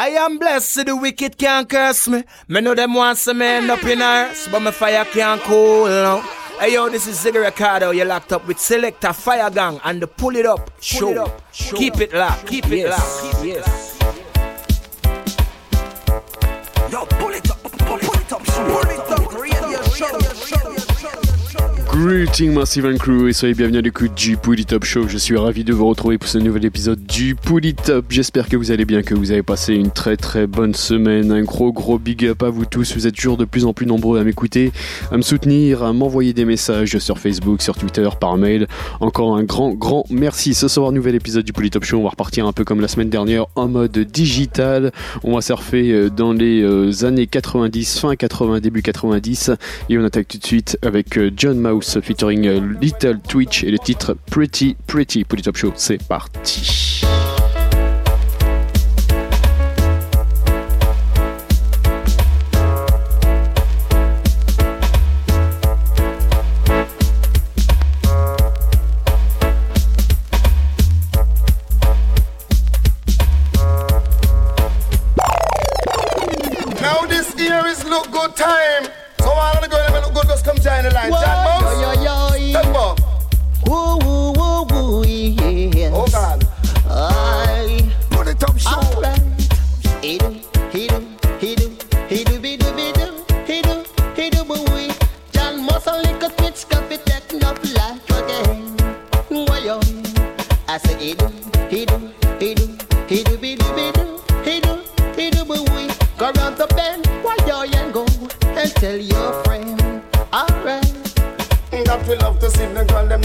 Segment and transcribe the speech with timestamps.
[0.00, 2.24] I am blessed, so the wicked can't curse me.
[2.48, 6.22] Me know them want some end up in earth, but my fire can't cool no.
[6.58, 7.90] Hey yo, this is Ziggy Ricardo.
[7.90, 11.00] You're locked up with Selector Fire Gang and the Pull It Up Show.
[11.00, 11.76] Pull it up, show.
[11.76, 12.46] Keep it locked.
[12.46, 13.24] Keep it yes.
[13.24, 13.44] locked.
[13.44, 13.66] Yes.
[13.66, 13.79] Yo,
[21.92, 25.08] Greeting Massive and Crew et soyez bienvenus à l'écoute du Pouli Top Show.
[25.08, 28.04] Je suis ravi de vous retrouver pour ce nouvel épisode du Pouli Top.
[28.10, 31.32] J'espère que vous allez bien, que vous avez passé une très très bonne semaine.
[31.32, 32.94] Un gros gros big up à vous tous.
[32.94, 34.70] Vous êtes toujours de plus en plus nombreux à m'écouter,
[35.10, 38.68] à me soutenir, à m'envoyer des messages sur Facebook, sur Twitter, par mail.
[39.00, 40.54] Encore un grand grand merci.
[40.54, 41.98] Ce soir, nouvel épisode du Pouli Top Show.
[41.98, 44.92] On va repartir un peu comme la semaine dernière en mode digital.
[45.24, 49.50] On va surfer euh, dans les euh, années 90, fin 80, début 90
[49.88, 53.78] et on attaque tout de suite avec euh, John Featuring euh, Little Twitch et le
[53.78, 55.72] titre Pretty Pretty pour Top Show.
[55.76, 56.90] C'est parti.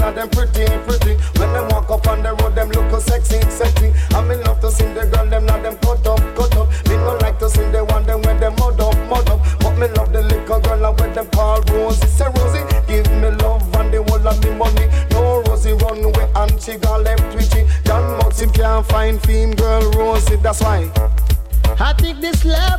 [0.05, 1.15] and them pretty, pretty.
[1.39, 3.91] When them walk up on the road, them look sexy, sexy.
[4.13, 6.69] I'm in love to see the girl, them now them cut up, cut up.
[6.87, 9.39] Me no like to see the one them when them mud up, mud up.
[9.59, 13.29] But me love the little girl and when them call Rosie, say Rosie, give me
[13.41, 14.87] love and they whole of me money.
[15.11, 17.65] No Rosie run away and she got left twitchy.
[17.85, 20.91] John Moxie can't find theme girl Rosie, that's why.
[21.79, 22.74] I take this love.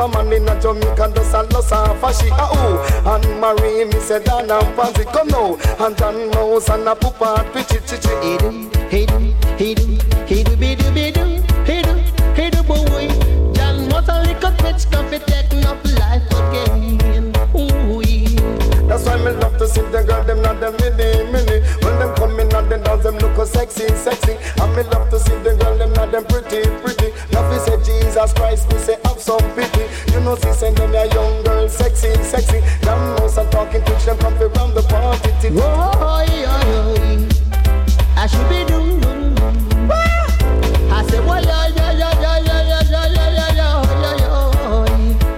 [0.00, 2.80] a man in a Jamaica and a lost her for she a ooh.
[3.06, 5.56] And Marie, me said, Dan and Pansy, come now.
[5.78, 8.08] And John Mouse and a poop and pitchy, chichi.
[8.08, 9.18] Hey do, hey do,
[9.58, 11.24] hey do, hey do, be do, be do,
[11.64, 11.94] hey do,
[12.34, 13.08] hey do, boy.
[13.52, 17.34] John Mouse a little bitch, come be taking up life again.
[17.54, 18.86] Ooh, yeah.
[18.88, 21.60] That's why me love to see the girl, them not the mini, mini.
[21.84, 24.32] When them come in and them dance, them look so sexy, sexy.
[24.60, 27.12] And me love to see the girl, them not them pretty, pretty.
[27.32, 28.96] Now we say Jesus Christ, we say
[30.30, 32.60] hypnosis and then a young girl sexy, sexy.
[32.82, 35.30] Damn mouse and talking to them come from the party.
[35.50, 37.28] Whoa, oh, oh, oh,
[38.16, 39.00] I should be doing.
[40.92, 43.86] I said, well, yeah, yeah, yeah, yeah, yeah, yeah, yeah, yeah, yeah, yeah,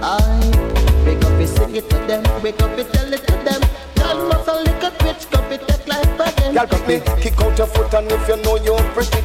[0.01, 0.05] I
[1.05, 3.61] wake up and sing it to them, wake up and tell it to them.
[3.95, 6.53] Girl, must a little bitch, come and take life again.
[6.53, 9.21] Girl, come me, kick out your foot and if you know you're pretty,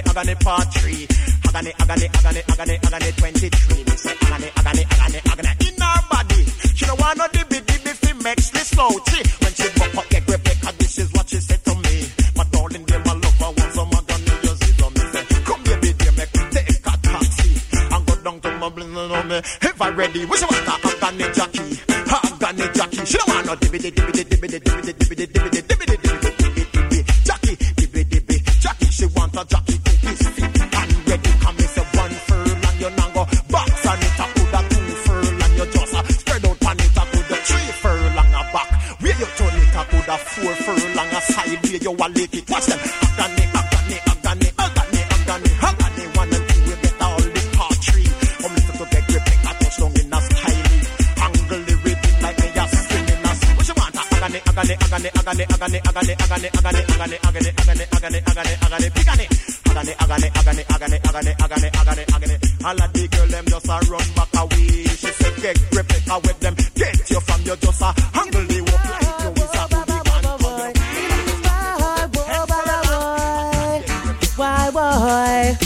[0.00, 1.06] agony, agony part three.
[1.48, 3.84] Agony, agony, agony, agony, agony 23.
[3.84, 6.44] Me say agony, agony, agony, agony in her body.
[6.74, 9.20] She don't want no dibby dibby fi makes this slouchy.
[9.42, 12.08] When she buck up, get grip, cause this is what she said to me.
[12.36, 15.62] My darling, dear, my love, I want some agony, you see, so me say, come
[15.64, 17.50] baby, dear, make me take a taxi.
[17.92, 20.74] And go down to my blin, no, me, if I ready, we should want a
[21.04, 21.80] agony jockey.
[22.10, 25.29] Agony jockey, she don't want no dibby dibby dibby dibby dibby dibby dibby
[40.40, 41.60] four furlong a side.
[41.70, 46.04] You a lick it, watch them agony, agony, agony, agony, agony, agony.
[46.16, 48.08] One and two, we get all the part three.
[48.40, 50.68] Come listen to get grip, make a touchdown in a style.
[51.20, 53.32] Angle the rhythm like me a spinning a.
[53.56, 53.94] What you want?
[53.96, 58.88] A agony, agony, agony, agony, agony, agony, agony, agony, agony, agony, agony, agony, agony, agony,
[58.90, 59.28] pick on it.
[59.70, 62.36] Agony, agony, agony, agony, agony, agony, agony, agony.
[62.64, 64.84] All of the girl them just a run back away.
[65.00, 66.54] She said get grip, make a with them.
[66.74, 68.99] Get you from your just a angle the walk
[74.72, 75.58] Why, why?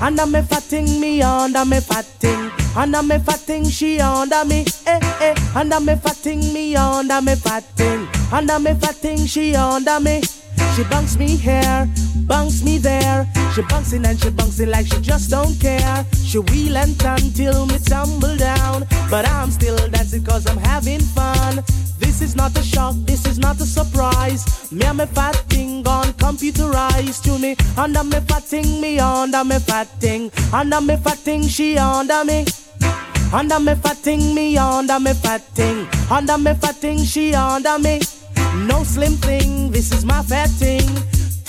[0.00, 2.50] Under me fatting, me under me fatting.
[2.76, 4.64] Under me fatting, she under me.
[4.86, 5.34] Eh, eh.
[5.54, 8.08] Under me fatting, me under me fatting.
[8.32, 10.22] Under me fatting, she under me.
[10.74, 11.88] She bunks me here,
[12.22, 13.26] bunks me there.
[13.54, 16.04] She bouncing and she bouncing like she just don't care.
[16.24, 18.86] She wheel and turn till me tumble down.
[19.10, 21.62] But I'm still dancing cause I'm having fun.
[21.98, 24.72] This is not a shock, this is not a surprise.
[24.72, 27.56] Me and me fat thing gone computerized to me.
[27.76, 30.30] Under me fat thing, me under me fat thing.
[30.52, 32.44] Under me fat thing, she under me.
[33.32, 35.86] Under me fat thing, me under me fat thing.
[36.10, 38.00] Under me fat thing, she under me.
[38.66, 40.86] No slim thing, this is my fat thing.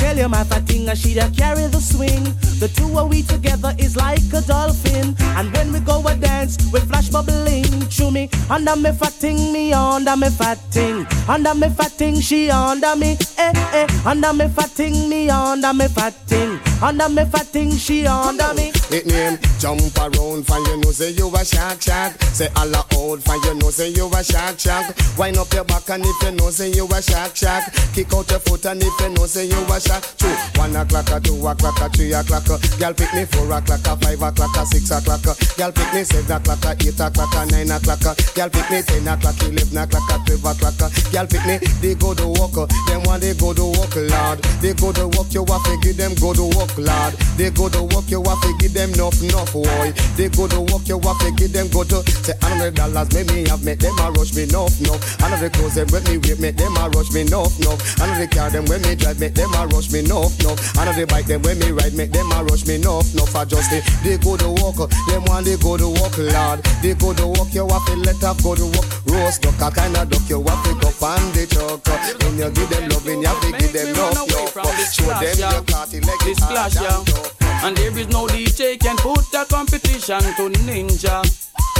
[0.03, 2.25] Tell you my and she da carry the swing.
[2.60, 5.15] The two of we together is like a dolphin.
[5.38, 8.29] And when we go a dance, we flash bubbling to me.
[8.50, 11.07] Under me fat thing, me under me fat thing.
[11.29, 13.17] Under me fat thing, she under me.
[13.38, 13.88] Eh eh.
[14.05, 16.60] Under me fat thing, me under me fat thing.
[16.82, 18.72] Under me fat thing, she under me.
[18.92, 19.38] nickname.
[19.60, 22.13] Jump around, find you know say you a shark shark.
[22.36, 24.94] Say all old find you know say you a shark shark.
[25.18, 27.63] Wind up your back and if you know say you a shark shark.
[27.94, 30.03] Kick out your foot and if you know say you a shark.
[30.18, 30.27] Two,
[30.60, 32.44] one o'clock, a two o'clock, a three o'clock.
[32.77, 35.24] Girl pick me four o'clock, a five o'clock, a six o'clock.
[35.56, 38.03] Girl pick me seven o'clock, a eight o'clock, a nine o'clock.
[38.36, 40.92] Girl pick me ten o'clock, eleven o'clock, a twelve o'clock.
[41.12, 42.68] Girl pick me, they go to work.
[42.92, 44.39] Them one they go to work, lord.
[44.60, 47.13] They go to work, you to give them go to work, lord.
[47.38, 49.94] They go to work, you have to give them enough, enough, boy.
[50.15, 52.01] They go to work, you have to give them go to.
[52.24, 55.01] Say hundred dollars, make me have, make them a rush me, enough, enough.
[55.22, 57.80] Another clothes them when me wait, make them a rush me, enough, enough.
[58.00, 60.60] Another car them when me drive, make them a rush me, enough, enough.
[60.77, 63.36] Another bike them when me ride, make them a rush me, enough, enough.
[63.36, 66.60] I just say they go to work, them one they go to work, lord.
[66.82, 68.88] They go to work, you have to let up go to work.
[69.08, 71.84] Roast duck, a kind of duck, you have to go on the truck.
[72.24, 74.53] When you give them love, you have to give them love, love.
[74.94, 77.67] Show them your party like it's clash, and yeah.
[77.67, 81.24] And there is no DJ can put the competition to Ninja,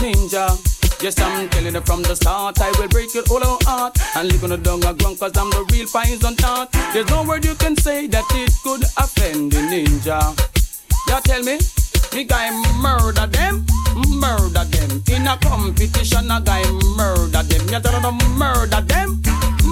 [0.02, 0.46] Ninja.
[1.02, 4.42] Yes, I'm telling you from the start, I will break your whole heart and lick
[4.44, 6.72] on the dung a ground cause I'm the real poison tart.
[6.94, 10.20] There's no word you can say that it could offend the ninja.
[11.10, 11.60] Y'all tell me,
[12.14, 12.50] me guy
[12.80, 13.66] murder them,
[14.08, 15.04] murder them.
[15.12, 16.64] In a competition, a guy
[16.96, 17.68] murder them.
[17.68, 19.22] You tell them murder them,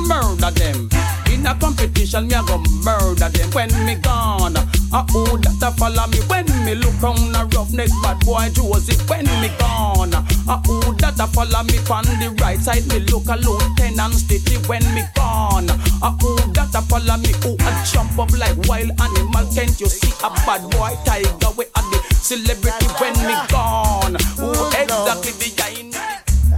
[0.07, 1.20] murder them.
[1.41, 4.55] In a competition, me a go murder them when me gone.
[4.93, 9.09] Uh oh, that a follow me when me look round a roughneck bad boy Joseph
[9.09, 10.13] when me gone.
[10.13, 12.85] Uh oh, that a follow me on the right side.
[12.93, 15.65] Me look a lieutenant Stitty when me gone.
[16.05, 17.33] Uh oh, that a follow me.
[17.41, 19.45] who a jump up like wild animal.
[19.49, 21.49] Can't you see a bad boy tiger?
[21.57, 24.13] We are the celebrity when me gone.
[24.37, 25.73] Oh, exactly the guy.
[25.79, 25.99] in the-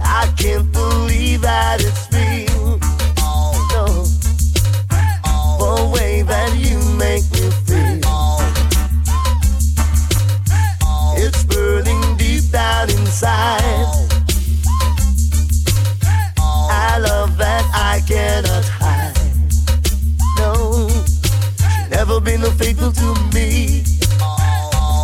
[0.04, 2.04] I can't believe that it's
[5.74, 7.98] The way that you make me feel.
[11.16, 13.60] It's burning deep down inside.
[16.38, 19.18] I love that I cannot hide.
[20.38, 23.80] No, she's never been faithful to me.
[23.80, 24.20] As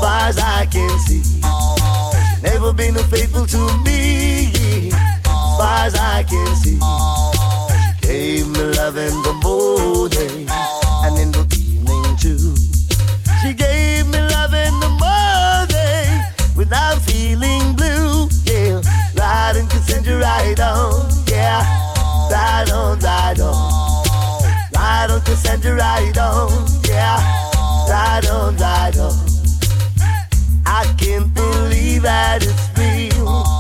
[0.01, 1.23] far as I can see.
[1.25, 4.53] She's never been faithful to me.
[4.93, 6.79] As far as I can see.
[8.21, 12.55] Gave me love in the morning and in the evening too.
[13.41, 16.23] She gave me love in the morning
[16.55, 18.29] without feeling blue.
[18.45, 18.83] Yeah,
[19.17, 21.11] right and send you right on.
[21.29, 21.65] Yeah,
[22.31, 24.05] right on, right on.
[24.75, 26.67] Right on send you right on.
[26.87, 27.17] Yeah,
[27.89, 29.17] right on, right on.
[30.67, 33.60] I can't believe that it's real.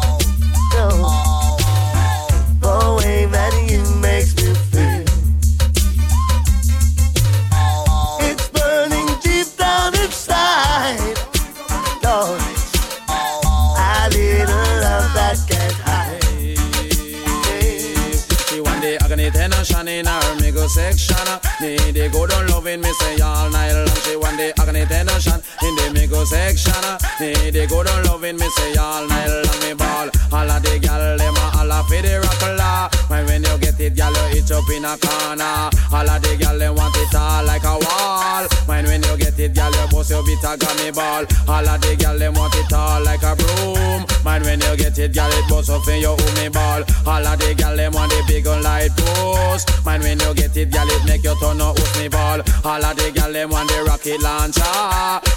[20.70, 21.16] Section.
[21.60, 24.00] Need the good on loving me say all night long.
[24.06, 26.82] She want the agony tension in the middle section.
[27.18, 29.58] Need the good on loving me say all night long.
[29.62, 32.70] Me ball all of the gal them a all of the rockla.
[33.10, 33.42] When when
[33.90, 35.70] it, gal you itch up in a corner.
[35.92, 38.46] All of the gal them want it all like a wall.
[38.66, 41.24] When when you get it, gal you bust your bit a gummy ball.
[41.48, 44.06] All of the gal them want it all like a broom.
[44.24, 46.82] Man when you get it, gal it bust up in your umi ball.
[47.06, 49.68] All of the gal them want the big on light post.
[49.84, 52.40] Man when you get it, gal it make you turn with me ball.
[52.64, 54.62] All of the gal them want the rocket launcher.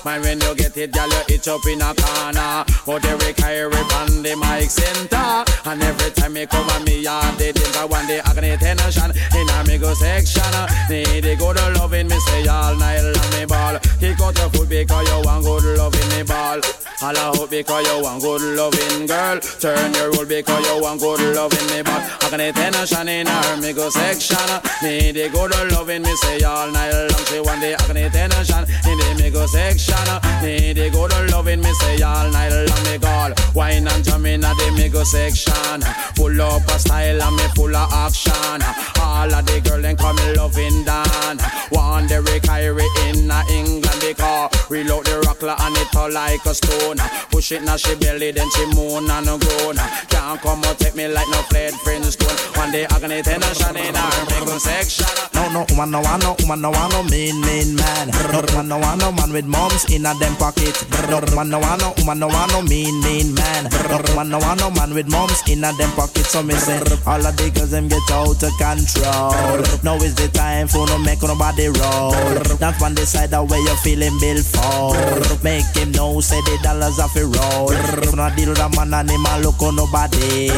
[0.06, 2.66] Man when you get it, gal you itch up in a corner.
[2.86, 5.44] Oh, but every carry on the mic center.
[5.66, 9.12] And every time me come on me yard, they think I want the agony tension
[9.36, 10.44] in a me go section.
[10.90, 13.80] Need the good loving me say all night long me ball.
[14.00, 16.60] Kick out your foot because you want good loving me ball.
[17.02, 19.40] All I hope because you want good loving girl.
[19.40, 22.23] Turn your roll because you want good loving me ball.
[22.34, 24.38] Agony tension in her me go section.
[24.82, 27.26] Need the good loving me say all night long.
[27.30, 29.96] She want the agony tension in the me go section.
[30.42, 33.30] Need the good loving me say all night long me call.
[33.54, 35.82] Wine and jam in the me go section.
[36.16, 38.66] Full up a style and me full of action.
[39.00, 41.38] All of the girl them call me loving Dan.
[41.70, 46.98] One the Kyrie in England because reload the rockler and it all like a stone.
[47.30, 49.78] Push it now she belly then she moan and groan.
[50.10, 51.74] Can't come out take me like no flayed
[52.24, 52.62] Flintstone.
[52.62, 55.06] One day agony tension in me go section.
[55.34, 58.08] No, no, woman, no one, no woman, no one, no mean, mean man.
[58.32, 60.76] No woman, no one, no man with moms in a them pocket.
[61.10, 63.70] No woman, no one, no woman, no one, no mean, mean man.
[63.90, 66.26] No woman, no one, no man with moms in a them pocket.
[66.26, 69.60] So me say, all of the girls them get out of control.
[69.84, 72.14] Now is the time for no make nobody roll.
[72.60, 74.96] Not one decide the way you're feeling for.
[75.44, 77.72] Make him know, say the dollars off a roll.
[77.72, 80.50] If not deal the man and him a look on nobody.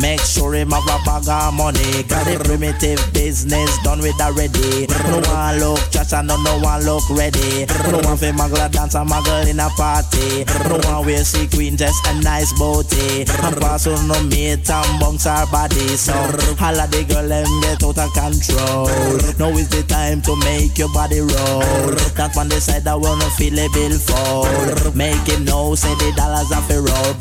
[0.00, 2.02] Make sure him have a bag of money.
[2.04, 4.86] Got the primitive business done with already.
[5.10, 7.66] No one look trash and no, one look ready.
[7.90, 10.44] No one fi muggle dance and muggle in a party.
[10.68, 13.26] No one wear sequin just a nice booty.
[13.42, 15.96] And pass on no mate and bunks her body.
[15.96, 16.12] So
[16.58, 18.86] holla the girl them get out of control.
[19.38, 21.92] Now is the time to make your body roll.
[22.16, 24.46] That one decide I wanna feel a bill fall.
[24.94, 27.12] Make him know say the dollars off a roll.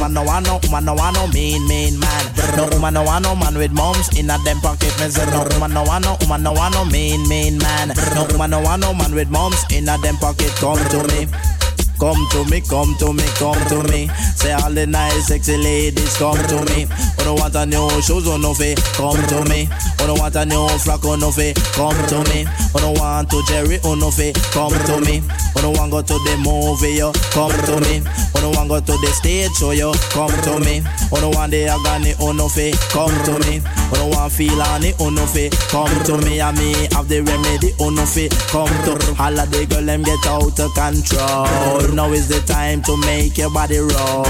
[0.00, 2.24] Man no want no man no want no mean mean man.
[2.56, 4.92] No woman no want no man with mums in a them pocket.
[4.98, 7.88] Me say no woman no want no woman no want no mean mean man.
[8.14, 10.50] No woman no want no man with mums in a them pocket.
[10.56, 11.61] Come to me.
[12.02, 14.08] Come to me, come to me, come to me.
[14.34, 16.90] Say all the nice sexy ladies, come to me.
[16.90, 19.68] I don't want a new shoes on no fee, come to me.
[19.70, 22.42] I don't want a new frock on no fee, come to me.
[22.42, 25.22] I don't want to Jerry on no fee, come to me.
[25.54, 28.02] I don't want go to the movie, yo, come to me.
[28.34, 30.82] I don't want go to the stage show, yo, come to me.
[30.82, 33.62] I don't want the agony on no fee, come to me.
[33.62, 36.40] I don't want feel on on no fee, come to me.
[36.40, 38.98] And me have the remedy on no fee, come to.
[39.22, 41.91] All of the girl them get out of control.
[41.92, 44.24] Now is the time to make your body roll.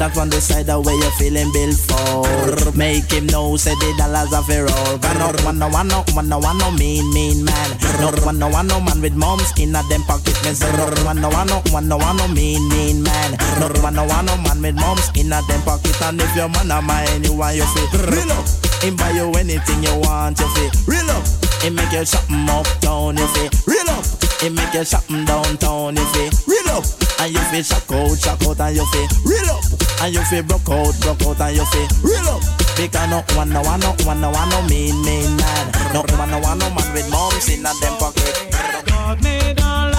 [0.00, 2.72] That one decide the way you're feeling built for.
[2.72, 4.96] Make him know, say the dollars of a roll.
[4.96, 7.70] But no one, no one, no one, no one, no mean, mean man.
[8.00, 10.32] No one, no one, no man with mums in a them pocket.
[10.40, 13.36] Me say no one, no one, no one, no one, no mean, mean man.
[13.60, 15.92] No one, no one, no man with mums in a them pocket.
[16.00, 17.92] And if your man a mine, you want your fit.
[18.08, 18.48] Real up.
[18.80, 20.72] Him buy you anything you want, you fit.
[20.88, 21.28] Real up.
[21.60, 23.52] Him make you shopping uptown, you fit.
[23.68, 24.31] Real up.
[24.42, 26.34] Him make you shopping downtown, you fit.
[26.48, 26.84] Real up.
[27.20, 29.62] And you feel shock out, shock out, and you feel real up.
[30.02, 32.42] And you feel broke out, broke out, and you feel real up.
[32.74, 35.70] Because no one, no one, no one, no one, no mean, mean man.
[35.94, 38.34] No one, no one, no man with mums in a them pocket.
[38.88, 39.91] God made all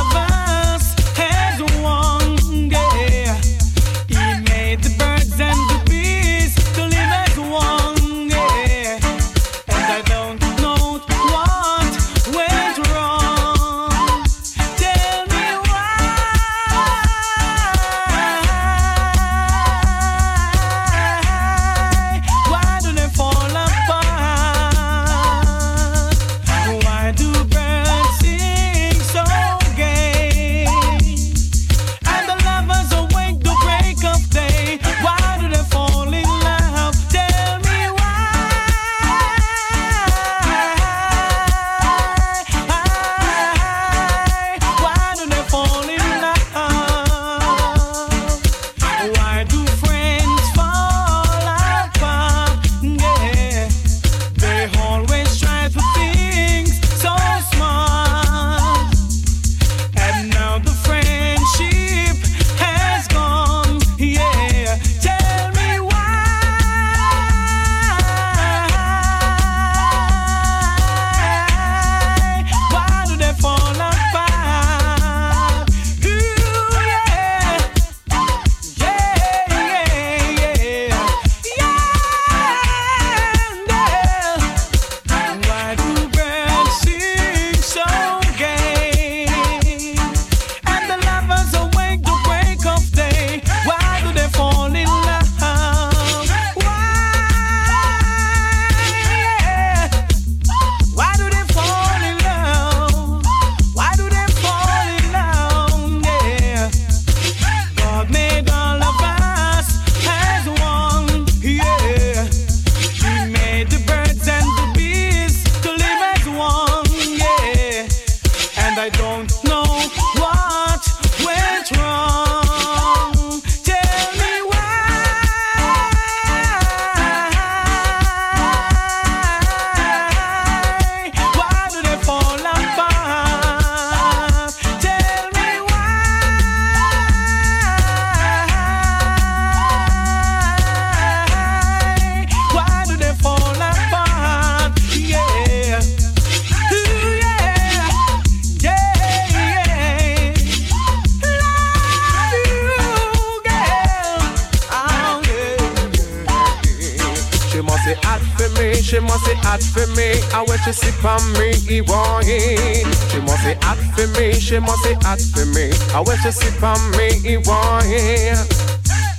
[161.74, 162.86] on me, want it.
[163.10, 165.72] She must say hot for me, she must say hot for me.
[165.94, 168.38] And when she sip on me, he want it.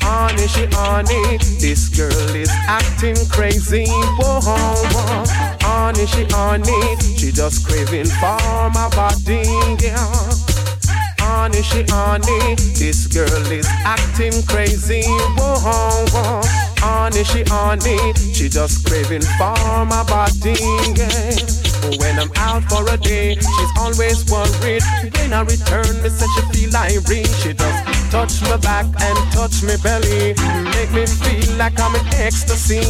[0.03, 3.87] Honey, she honey, this girl is acting crazy.
[3.89, 5.25] Whoa, whoa.
[5.63, 9.43] Honey, she honey, she just craving for my body.
[9.83, 9.97] Yeah.
[11.19, 12.55] honey, she honey.
[12.77, 15.03] This girl is acting crazy.
[15.39, 16.43] Whoa, whoa.
[16.79, 18.13] Honey, she honey.
[18.35, 20.55] She just craving for my body.
[20.95, 21.64] Yeah.
[21.99, 24.83] When I'm out for a day, she's always worried.
[25.17, 27.29] When I return, me say she feel irate.
[27.41, 30.35] She just touch my back and touch me belly.
[30.75, 32.83] Make me feel like I'm in ecstasy.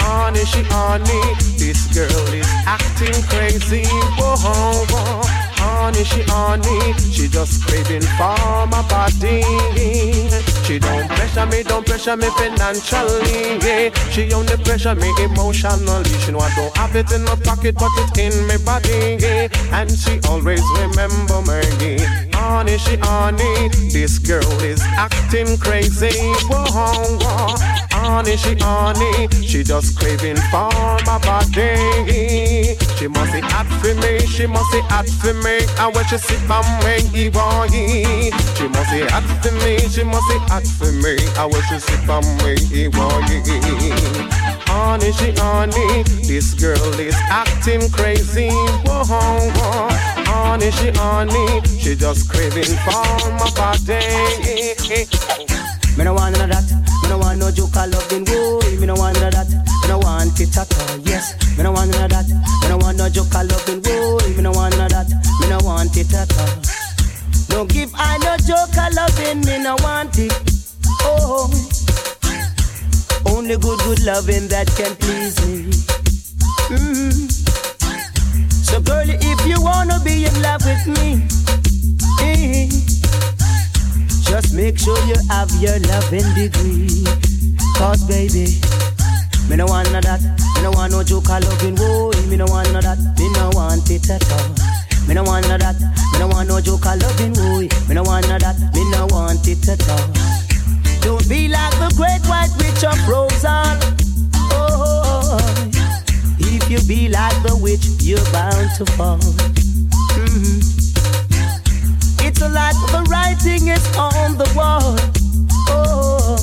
[0.00, 1.22] Honey, she honey.
[1.58, 3.84] This girl is acting crazy.
[4.16, 5.41] Whoa, whoa.
[5.82, 6.92] Honey, she honey.
[7.10, 8.38] She just craving for
[8.70, 9.42] my body.
[10.62, 13.58] She don't pressure me, don't pressure me financially.
[13.58, 13.90] Yeah.
[14.10, 16.08] She only pressure me emotionally.
[16.20, 19.18] She know I don't have it in my pocket, but it's in my body.
[19.72, 21.98] And she always remember me.
[22.32, 23.68] Honey, she honey.
[23.90, 26.14] This girl is acting crazy.
[26.46, 26.62] Whoa,
[27.18, 27.56] whoa.
[27.90, 29.26] Honey, she honey.
[29.44, 30.70] She just craving for
[31.06, 32.78] my body.
[33.02, 34.20] She must be hot for me.
[34.30, 35.66] She must be hot for me.
[35.82, 37.66] And when she sit on me, boy.
[37.66, 39.74] She must be hot for me.
[39.90, 41.18] She must be hot for me.
[41.34, 43.18] And when she sit on me, boy.
[44.70, 46.04] Honey, she honey.
[46.30, 48.50] This girl is acting crazy.
[48.86, 49.88] Whoa, whoa.
[50.30, 51.60] Honey, she honey.
[51.66, 53.02] She just craving for
[53.34, 53.98] my body.
[55.98, 56.70] Me no want none of that.
[57.02, 58.24] Me no want no joke of loving.
[58.26, 59.71] Whoa, me no want none of that.
[59.92, 60.96] No want it at all.
[61.00, 62.26] Yes, me no want none of that.
[62.26, 63.82] Me no want no joke of loving.
[63.84, 65.08] Whoa, me no want none of that.
[65.38, 66.48] Me no want it at all.
[67.52, 69.44] Don't give I no joke of loving.
[69.44, 70.32] Me no want it.
[71.04, 71.44] Oh,
[73.26, 75.68] only good, good loving that can please me.
[76.72, 77.28] Mm.
[78.48, 81.20] So, girlie, if you wanna be in love with me.
[84.24, 87.04] just make sure you have your loving degree.
[87.76, 88.56] Cause baby,
[89.48, 90.20] me no want of that.
[90.56, 91.76] Me no want no joke loving.
[91.76, 92.98] Whoa, me no want of that.
[93.18, 94.48] Me no want it at all.
[95.06, 95.76] Me no want of that.
[96.12, 97.34] Me no want no joke of loving.
[97.34, 98.56] Whoa, me no want of that.
[98.74, 100.08] Me no want it at all.
[101.02, 103.76] Don't be like the great white witch of Rosal.
[104.54, 105.38] Oh,
[106.38, 109.18] if you be like the witch, you're bound to fall.
[110.14, 110.62] Mhm.
[112.24, 114.96] It's like the writing is on the wall.
[115.68, 116.38] Oh,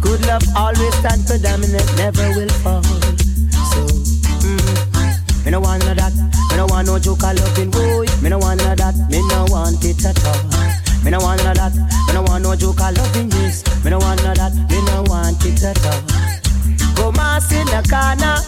[0.00, 2.82] good love always stand predominant, never will fall.
[2.82, 3.80] So,
[4.44, 6.12] mm, me no want of that.
[6.50, 7.70] Me no want no joke of loving.
[7.70, 8.94] Boy, me no want of that.
[9.10, 10.42] Me no want it at all.
[11.04, 11.74] Me no want of that.
[12.06, 13.30] Me no want no joke of loving.
[13.30, 14.54] Yes, me no want of that.
[14.70, 16.00] Me no want it at all.
[16.96, 18.38] Go mass in the corner.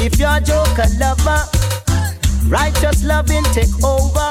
[0.00, 1.42] If you're a joke a lover,
[2.48, 4.30] righteous loving take over.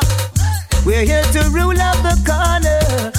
[0.85, 3.16] We're here to rule up the corner.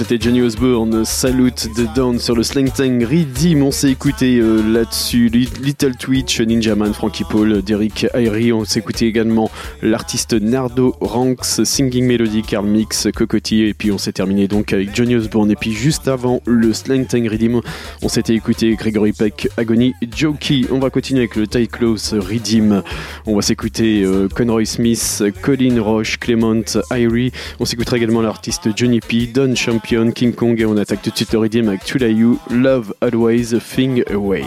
[0.00, 1.04] C'était Johnny Osbourne.
[1.04, 3.62] Salute de Dawn sur le Slang Tang Redeem.
[3.62, 8.50] On s'est écouté euh, là-dessus Little Twitch, Ninja Man, Frankie Paul, Derek Ayri.
[8.50, 9.50] On s'est écouté également
[9.82, 13.64] l'artiste Nardo Ranks, Singing Melody, Carl Mix, Cocotti.
[13.64, 15.50] Et puis on s'est terminé donc avec Johnny Osbourne.
[15.50, 17.60] Et puis juste avant le Slang Tang Redeem,
[18.00, 20.62] on s'était écouté Gregory Peck, Agony, Jokey.
[20.70, 22.82] On va continuer avec le Tight Close Redeem.
[23.26, 27.32] On va s'écouter euh, Conroy Smith, Colin Roche, Clement, Irie.
[27.58, 31.16] On s'écoutera également l'artiste Johnny P, Don Champion, King Kong et on attaque tout de
[31.16, 34.44] suite le Riddim avec Tulayu, Love Always, a Thing Away.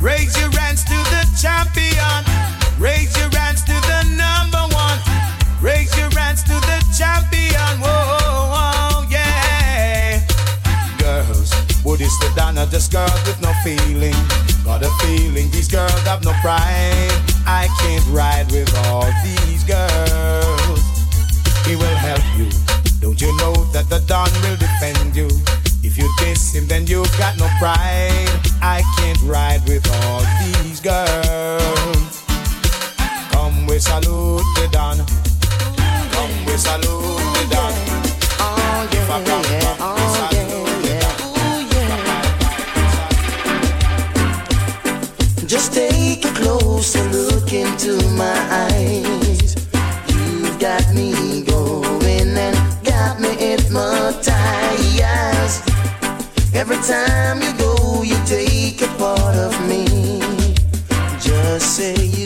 [0.00, 2.22] Raise your hands to the champion.
[2.78, 5.00] Raise your hands to the number one.
[5.60, 7.80] Raise your hands to the champion.
[7.80, 10.24] Whoa, whoa, yeah.
[10.98, 12.68] Girls, what is the Donna?
[12.70, 14.14] Just girls with no feeling.
[14.64, 17.35] Got a feeling these girls have no pride.
[17.46, 20.82] I can't ride with all these girls.
[21.64, 22.50] He will help you.
[23.00, 25.28] Don't you know that the Don will defend you?
[25.82, 28.40] If you diss him, then you've got no pride.
[28.60, 32.24] I can't ride with all these girls.
[33.30, 34.98] Come, we salute the Don.
[36.10, 37.72] Come, we salute the Don.
[38.42, 39.46] Oh, if I rock,
[39.80, 40.82] oh, we salute
[45.40, 47.35] the Just take a closer look
[47.76, 49.54] into my eyes.
[50.08, 54.32] You've got me going and got me hypnotized.
[56.54, 59.84] Every time you go, you take a part of me.
[61.20, 62.25] Just say you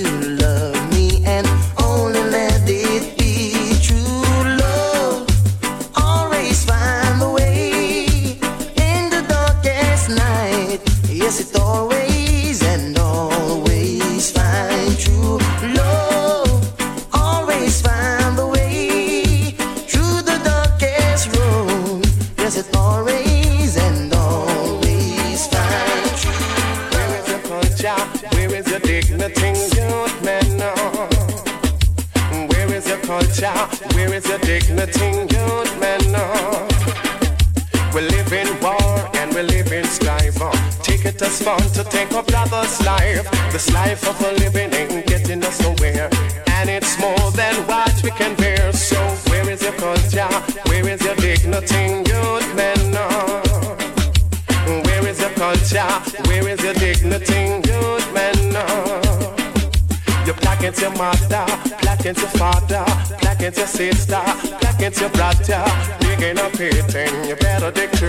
[62.18, 62.84] your father,
[63.20, 64.22] black your sister,
[64.60, 65.64] black your brother.
[66.00, 68.08] Big in a pitting, you better dig two.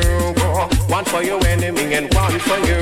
[0.87, 2.79] One for your enemy and one for you.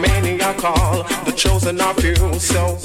[0.00, 2.38] Many are called, the chosen of few.
[2.38, 2.75] So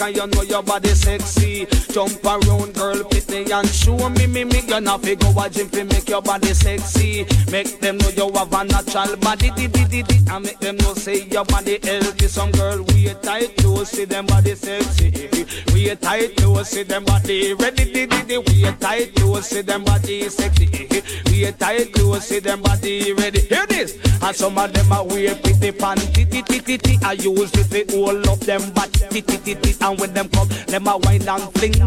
[0.00, 1.66] I you know your body sexy.
[1.92, 2.89] Jump around girl
[3.52, 4.60] and show me me me.
[4.66, 7.26] You not fi go a gym fi make your body sexy.
[7.50, 9.50] Make them know you have a natural body.
[9.50, 9.84] Diddy.
[9.84, 10.16] Diddy.
[10.30, 12.28] And make them know say your body healthy.
[12.28, 15.28] Some girl wear tight clothes, see them body sexy.
[15.72, 17.84] Wear tight clothes, see them body ready.
[17.84, 18.06] Diddy.
[18.06, 18.38] Diddy.
[18.38, 20.68] Wear tight clothes, see them body sexy.
[21.26, 23.40] Wear tight clothes, see them body ready.
[23.40, 23.98] Hear this.
[24.22, 26.30] And some of them are wear pretty panty.
[26.30, 26.98] Ti ti ti ti.
[27.02, 29.00] I use it to hold up them body.
[29.10, 29.74] Ti ti ti ti.
[29.80, 31.80] And when them come, them a wine and fling,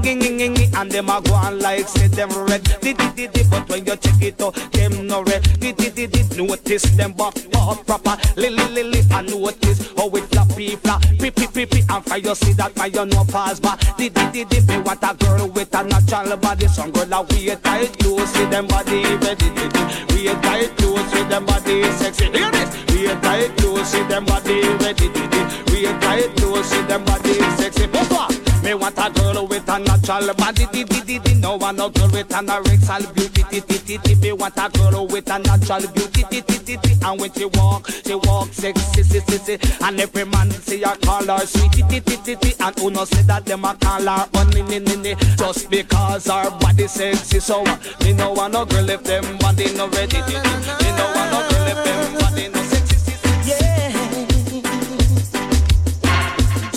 [0.76, 2.64] and them a go on like say them red.
[2.82, 3.44] Ti ti ti ti.
[3.50, 5.44] But when you check it out, them no red.
[5.60, 6.22] Ti ti ti ti.
[6.38, 8.18] Notice them back up proper.
[8.36, 9.02] Lily lily.
[9.12, 11.02] And notice how it floppy flap.
[11.20, 11.86] Pip pip pip pip.
[11.90, 13.80] And you see that my you no pass back.
[13.98, 14.60] Ti ti ti ti.
[14.68, 16.68] Me want a girl with a natural body.
[16.68, 19.50] Some girl a tight clothes, see them body ready.
[19.58, 19.82] Ti ti.
[20.10, 22.26] Wear tight clothes, see them body sexy.
[22.32, 22.70] Hear this.
[22.90, 25.10] Wear tight clothes, see them body ready.
[25.10, 25.42] Ti ti.
[25.72, 27.88] Wear tight clothes, see them body sexy.
[27.88, 28.53] What?
[28.64, 31.34] Me want a girl with a natural body, di di di di.
[31.36, 34.16] No one no girl with an anorexal beauty, di di di di.
[34.16, 36.98] Me want a girl with a natural beauty, di di di di.
[37.06, 39.58] And when she walk, she walk sexy, si si.
[39.82, 42.54] And every man say I call her sweet, di di di di.
[42.62, 45.16] And who no say that them a call her honey, ni ni ni.
[45.36, 49.74] Just because her body sexy, so uh, me no want no girl if them body
[49.74, 50.52] no ready, di di.
[50.80, 53.30] Me no want no girl if them body no sexy, si si.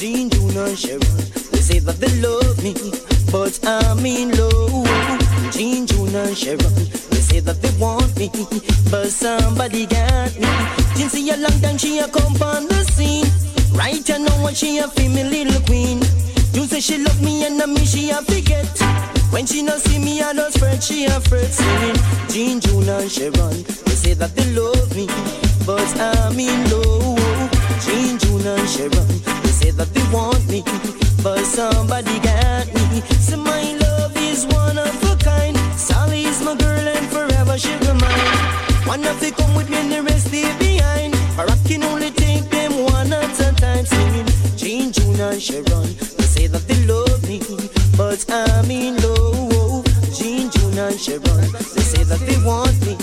[0.01, 1.26] Jean, June, and Sharon.
[1.67, 2.75] Say that they love me,
[3.33, 4.87] but I'm in love.
[5.53, 6.61] Jean, June, and Sharon.
[7.11, 8.31] They say that they want me,
[8.89, 10.47] but somebody got me.
[10.95, 13.27] Jean see a long time she a come on the scene.
[13.75, 15.99] Right you know she a feel me little queen.
[16.55, 18.71] You say she love me and I me she a forget.
[19.33, 21.97] When she no see me, I just fret, she a fret singing
[22.31, 25.09] Jean, June and Sharon They say that they love me,
[25.67, 27.51] but I'm in love
[27.85, 29.09] Jean, June and Sharon
[29.43, 30.63] They say that they want me,
[31.27, 33.01] but somebody got me.
[33.19, 35.57] So my love is one of a kind.
[35.77, 38.39] Sally is my girl and forever she be mine.
[38.87, 41.15] One of they come with me and the rest stay behind.
[41.37, 43.85] Or I can only take them one at a time.
[43.87, 47.41] Singing Jean, June and Sharon They say that they love me,
[47.97, 49.85] but I'm in love.
[50.17, 52.95] Jean, June and Sharon They say that they want me,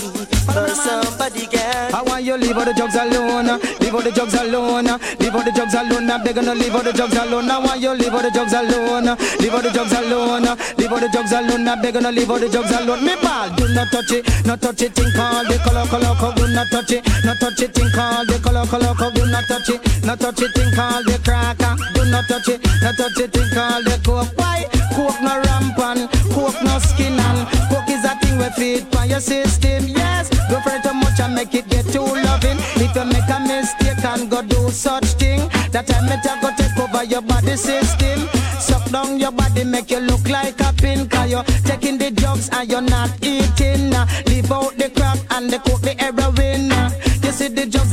[0.46, 3.46] but somebody got I want you leave all the drugs alone,
[3.80, 4.86] leave all the drugs alone,
[5.20, 6.10] leave all the drugs alone.
[6.10, 7.50] I'm begging to leave all the drugs alone.
[7.50, 10.42] I want you leave all the drugs alone, leave all the drugs alone,
[10.76, 11.68] leave all the drugs alone.
[11.68, 13.04] I'm begging to leave all the drugs alone.
[13.04, 14.92] Me ball, do not touch it, not touch it.
[14.94, 16.34] Think all the color, color, color.
[16.34, 17.74] Do not touch it, not touch it.
[17.74, 19.12] Think all the color, color, color.
[19.14, 20.50] Do not touch it, not touch it.
[20.54, 21.74] Think all the cracker.
[21.94, 23.30] Do not touch it, not touch it.
[23.32, 24.32] Think all the coke.
[24.36, 24.66] Why?
[24.94, 29.18] Coke no rampant, coke no skin and coke is a thing we feed for your
[29.20, 29.88] system.
[29.88, 30.30] Yes,
[30.62, 32.58] go it too much and make it get too loving.
[32.76, 36.78] If you make a mistake and go do such thing, that time it go take
[36.78, 38.28] over your body system.
[38.60, 41.08] Suck down your body, make you look like a pin.
[41.08, 43.90] Cause you're taking the drugs and you're not eating.
[44.26, 45.93] Leave out the crack and the coke, the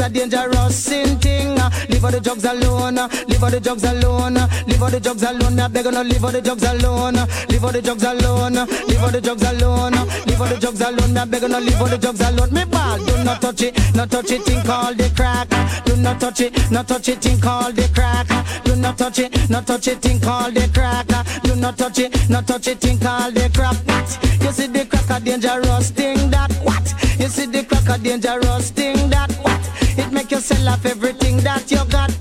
[0.01, 1.59] are dangerous thing.
[1.59, 2.97] Uh, Leave all the drugs alone.
[2.97, 4.37] uh, Leave all the drugs alone.
[4.37, 5.59] uh, Leave all the drugs alone.
[5.59, 7.13] I beg you no leave all the drugs alone.
[7.49, 8.53] Leave all the drugs alone.
[8.87, 9.93] Leave all the drugs alone.
[10.25, 11.17] Leave all the drugs alone.
[11.17, 12.53] I beg you no leave all the drugs alone.
[12.53, 14.41] Me ball, do not touch it, not touch it.
[14.43, 15.49] Think all the crack.
[15.85, 17.19] Do not touch it, not touch it.
[17.21, 18.27] Think all the crack.
[18.63, 20.01] Do not touch it, not touch it.
[20.01, 21.07] Think all the crack.
[21.43, 22.79] Do not touch it, not touch it.
[22.79, 23.75] Think all the crap.
[23.85, 24.19] What?
[24.41, 26.85] You see the crack a dangerous thing that what?
[27.19, 29.70] You see the crack a dangerous thing that what?
[29.97, 32.12] It make you sell off everything that you got.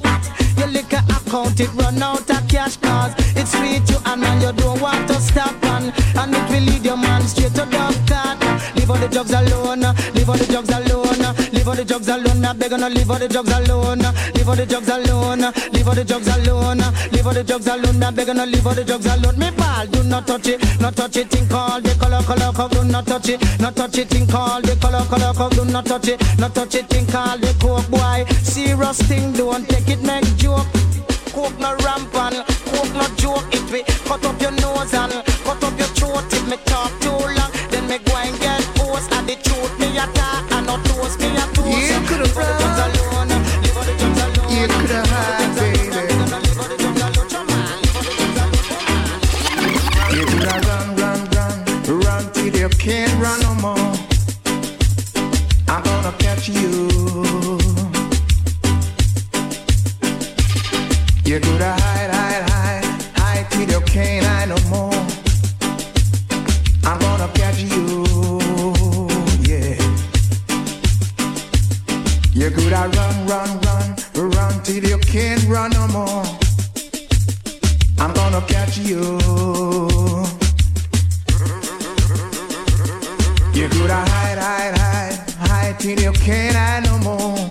[0.59, 4.53] Your liquor account it run out of cash cause it sweet you and man you
[4.53, 8.39] don't want to stop on and it will lead your man straight to the cut.
[8.77, 9.81] Leave all the drugs alone,
[10.15, 12.45] leave all the drugs alone, all the drugs alone.
[12.45, 14.03] I beg no leave all the drugs alone,
[14.35, 15.41] leave all the drugs alone,
[15.73, 18.03] leave all the drugs alone, leave all the drugs alone.
[18.03, 19.39] I beg no leave all the drugs alone.
[19.39, 21.31] Me ball, do not touch it, not touch it.
[21.31, 22.69] Think all the color, color, color.
[22.71, 24.09] Do not touch it, not touch it.
[24.09, 25.51] Think all the color, color, color.
[25.51, 26.87] Do not touch it, not touch it.
[26.89, 28.27] Think all the coke boy.
[28.43, 30.67] Serious thing, don't take it, make joke.
[31.31, 32.43] Coke no rampant,
[32.75, 33.47] coke no joke.
[33.55, 35.13] It we cut up your nose and
[35.47, 36.33] cut up your throat.
[36.33, 37.00] If me talk
[56.41, 56.89] at you.
[61.25, 64.95] You're good at hide, hide, hide, hide can't hide no more.
[66.85, 68.05] I'm gonna catch you,
[69.49, 69.75] yeah.
[72.33, 76.25] You're good at run, run, run, run till you can't run no more.
[77.99, 79.01] I'm gonna catch you.
[83.53, 84.80] You're good at hide, hide, hide.
[85.81, 87.51] Can't can I no more?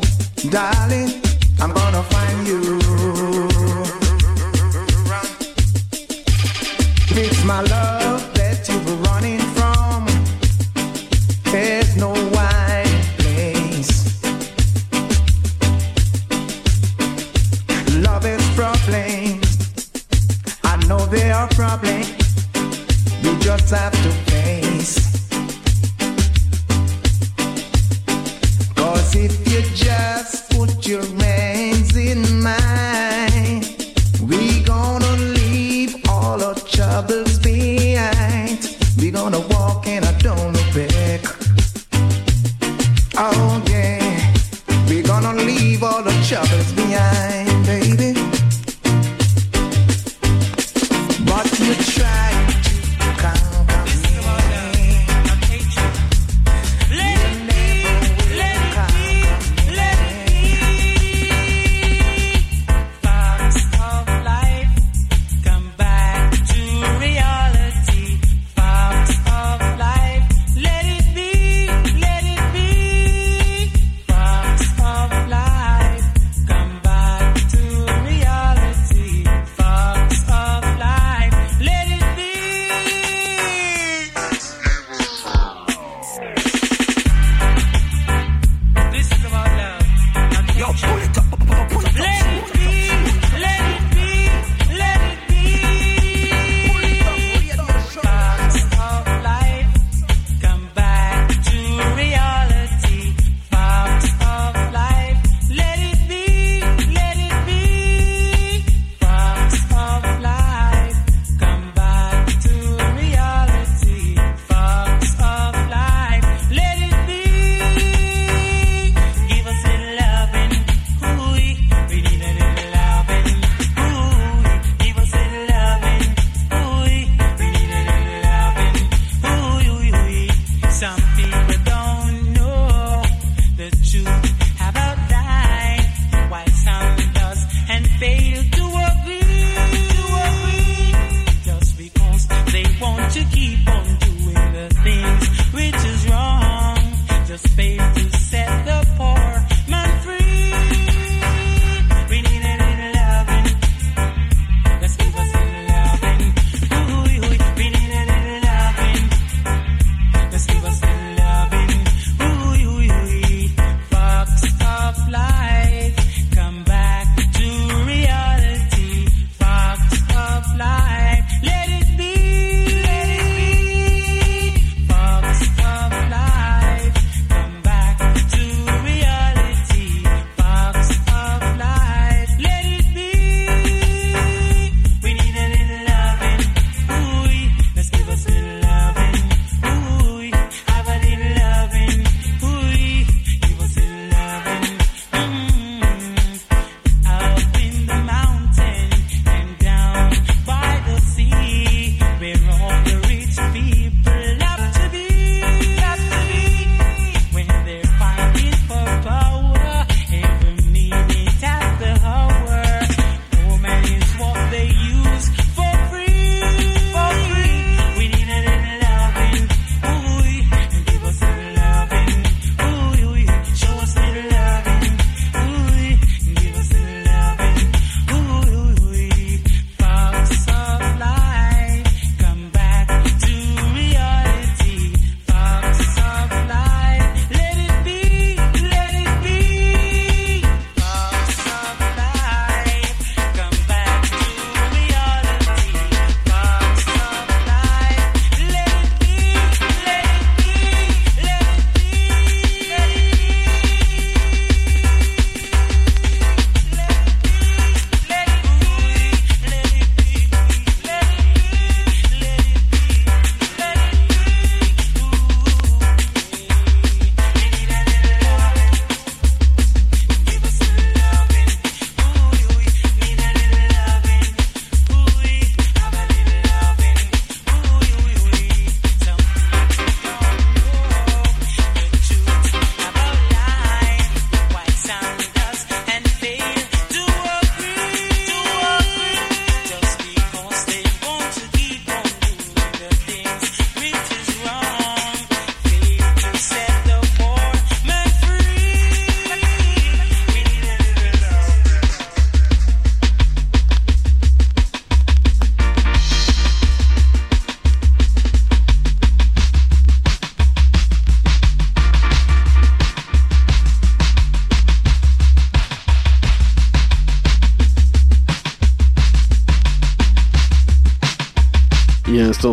[0.52, 1.20] Darling,
[1.60, 2.89] I'm gonna find you.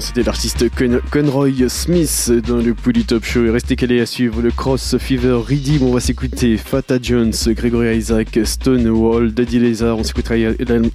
[0.06, 0.66] c'était l'artiste
[1.10, 3.44] Conroy Smith dans le Pouli Top Show.
[3.46, 5.82] Et restez calés à suivre le Cross Fever Redeem.
[5.82, 9.98] On va s'écouter Fata Jones, Gregory Isaac, Stonewall, Daddy Lazar.
[9.98, 10.36] On s'écoutera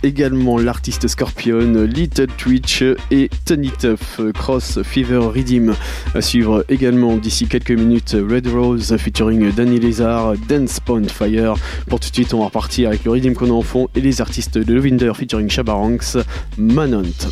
[0.01, 4.22] également l'artiste Scorpion, Little Twitch et Tony Tuff.
[4.34, 5.76] Cross Fever Redeem.
[6.16, 11.55] À suivre également d'ici quelques minutes Red Rose featuring Danny Lazar, Dance Pound Fire.
[11.89, 13.99] Pour tout de suite, on va repartir avec le Redeem qu'on a en fond et
[13.99, 16.18] les artistes de Lovinder featuring Shabaranks,
[16.57, 17.28] Manhunt.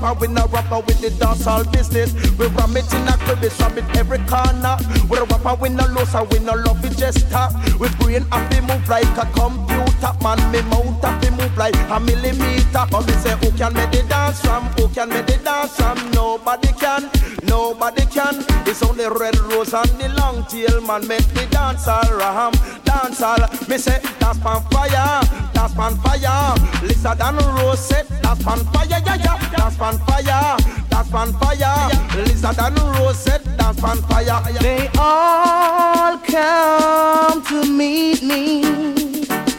[0.00, 2.12] Rapper, we no rapper with the dance all business.
[2.38, 4.76] We ram it in a crib, it's ram it every corner.
[5.08, 7.52] We rapper, we no lose, and we no love it just talk.
[7.78, 10.38] We brain happy move like a computer, man.
[10.52, 12.84] Me mount happy move like a millimeter.
[12.90, 14.64] But me say, who can make the dance from?
[14.76, 16.10] Who can make the dance from?
[16.12, 17.10] Nobody can,
[17.44, 18.44] nobody can.
[18.66, 22.52] It's only red rose and the long tail man make the dance all ram,
[22.84, 23.40] dance all.
[23.68, 25.22] Me say, dance pan fire,
[25.58, 26.54] dance pan fire.
[26.82, 27.88] Lisa Dan Rose
[28.22, 29.38] dance pan fire, yeah yeah.
[29.56, 30.56] Dance pan fire,
[30.90, 31.90] dance pan fire.
[32.26, 33.24] Lisa Dan Rose
[33.58, 34.38] dance pan fire.
[34.60, 38.62] They all come to meet me,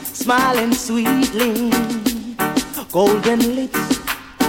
[0.03, 1.71] smiling sweetly,
[2.91, 3.99] golden lips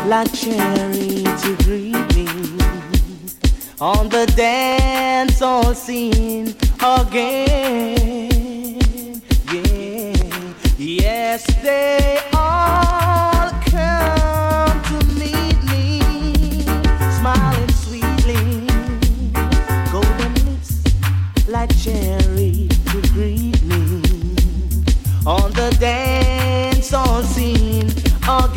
[0.06, 2.26] like cherry to greet me
[3.80, 7.59] on the dance hall scene again.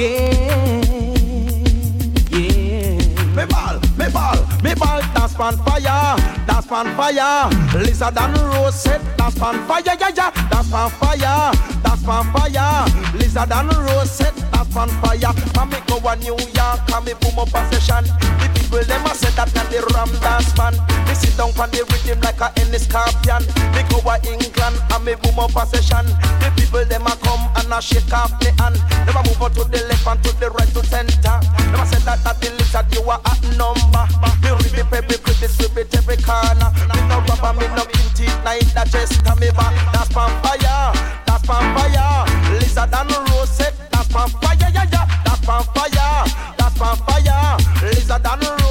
[0.03, 0.83] Again.
[2.31, 3.35] Yeah.
[3.35, 7.49] Me ball, me ball, me ball, dance pan fire, dance pan fire.
[7.79, 11.51] Lizard and Rose said, dance pan fire, yeah, yeah, dance pan fire,
[11.83, 12.85] dance pan fire.
[13.17, 14.11] Lizard and Rose
[14.74, 15.34] pan fire.
[15.53, 18.03] Can me go a New York, can me boom up a session.
[18.41, 20.74] The people them a say that not the ram dance man.
[21.05, 23.45] Me sit down on the rhythm like a any scorpion.
[23.78, 26.05] Me go a England, and me boom up a session.
[26.41, 28.82] The people them a come and a shake off me hand.
[29.05, 31.38] Never move on to the left and to the right to center.
[31.69, 34.05] Never said that that the lizard you are at number.
[34.41, 36.74] Me rip it, every pretty sweep it every corner.
[36.89, 39.74] Me no rubber, me no kinty, neither just me back.
[39.93, 40.91] That's pan fire,
[41.30, 42.26] that's pan fire.
[42.57, 43.72] Lizard and Rose
[44.14, 45.05] pan fire, yeah, yeah.
[45.26, 46.26] That's pan fire,
[46.57, 47.57] that's pan fire.
[47.82, 48.62] Lizard and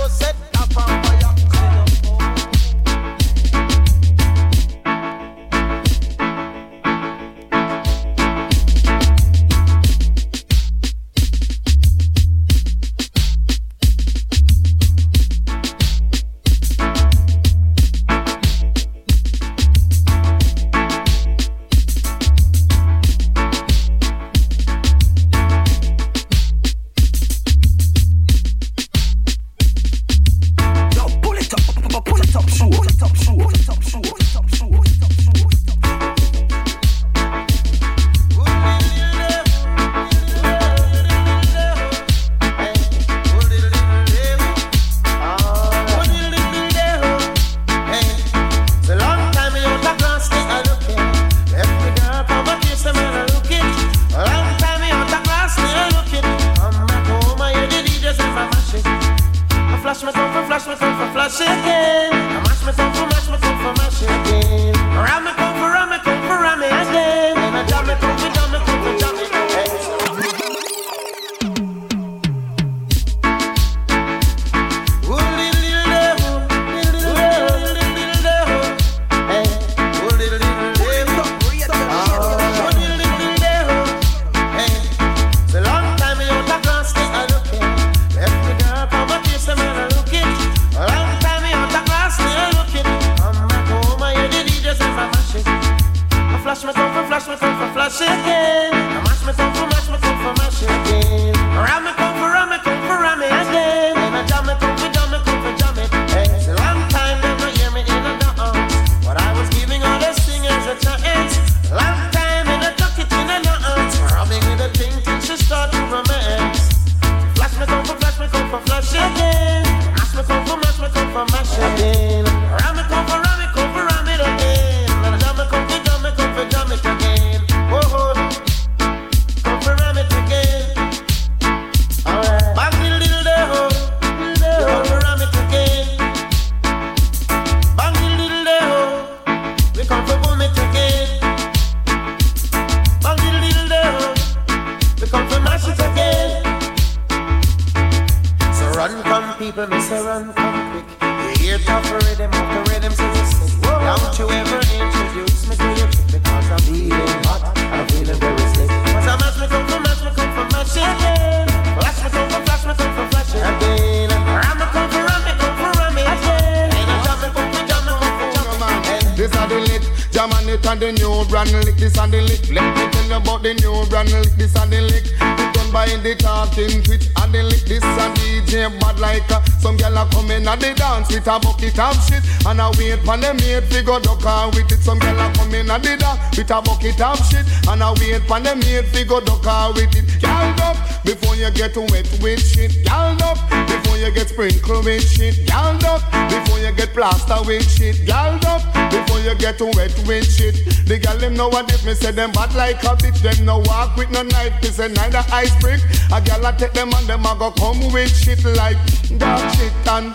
[183.03, 184.82] and for them mate figure duck out with it.
[184.82, 187.92] Some gyal a come in and they dance with a bucket of shit and I
[187.98, 190.07] wait for them mate figure duck out with it.
[190.20, 192.70] Gyal up before you get wet with shit.
[192.84, 195.34] Gyal up before you get sprinkled with shit.
[195.46, 197.96] Gyal up before you get plaster with shit.
[198.07, 200.55] Gyal up before you get wet with shit.
[200.86, 203.20] The gyal them know what if me say them bad like a bitch.
[203.22, 204.62] Them no walk with no knife.
[204.62, 205.80] Me say neither ice brick.
[206.12, 208.78] A gyal a take them and them a go come with shit like
[209.18, 210.14] dog shit and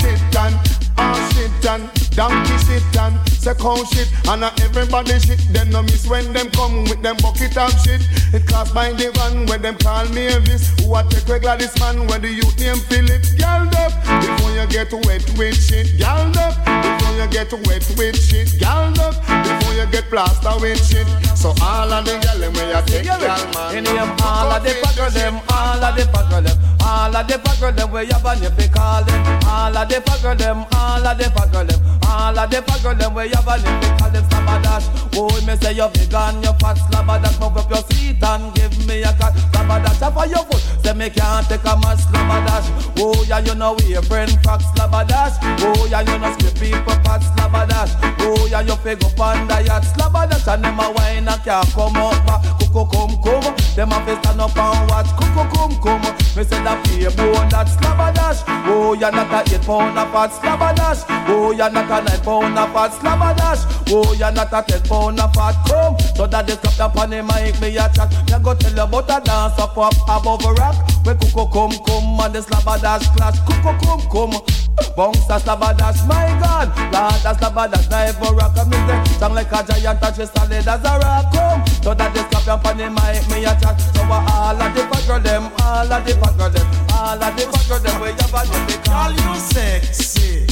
[0.00, 5.40] shit and ass shit and donkey shit and second shit and uh, everybody shit.
[5.52, 8.02] Them no miss when them come with them bucket of shit.
[8.34, 10.68] It class by the van when them call me this.
[10.80, 13.22] Who a take regular this man when the youth name Philip.
[13.38, 15.86] Gyal up before you get wet with shit.
[15.98, 18.48] Gyal up you get wet with shit.
[18.62, 21.06] Gyal up before you get plaster with shit.
[21.36, 23.76] So all of the gyal them where you take gyal man.
[23.76, 27.34] In them, all of the fucker them, all of the fucker them, all of the
[27.34, 31.06] fucker them where you ban you fi call them, all of the fucker them, all
[31.06, 34.10] of the fucker them, all of the fucker them where you ban you fi call
[34.10, 34.86] them slabadash.
[35.18, 39.02] Oh, me say you vegan, you fat slabadash, move up your seat and give me
[39.02, 40.02] a cut slabadash.
[40.02, 42.66] Off of your foot, say me can't take a man slabadash.
[42.98, 45.34] Oh yeah, you know we a friend fuck slabadash.
[45.66, 47.92] Oh yeah, you know skip people fat slabadash.
[48.20, 51.68] Oh yeah, you fi go on the yacht slabadash and them a wine and can't
[51.72, 52.44] come up back.
[52.60, 55.08] Cuckoo come come, them a fi stand up and watch.
[55.16, 56.04] Cuckoo come come,
[56.36, 58.44] me say that pay bone that slabadash.
[58.68, 61.04] Oh yeah, not a eight pound a fat slabadash.
[61.32, 63.64] Oh yeah, not a nine pound a fat slabadash.
[63.88, 65.96] Oh yeah, not a ten pound a fat come.
[66.14, 68.12] So that they stop up on the mic me a chat.
[68.28, 70.76] Me go tell you about a dance up up above a rock.
[71.06, 73.38] We cuckoo come come and the slabadash clash.
[73.48, 74.67] Cuckoo come come.
[74.96, 79.52] Bounce a slabadash, my God Lord, a slabadash, na ever rock a music Sound like
[79.52, 82.76] a giant and she solid as a rock Come, so that they slap up on
[82.76, 86.12] the mic, me a chat So uh, all of the fucker them, all of the
[86.12, 90.46] fucker them All of the fucker them, we have a new Girl, you sexy.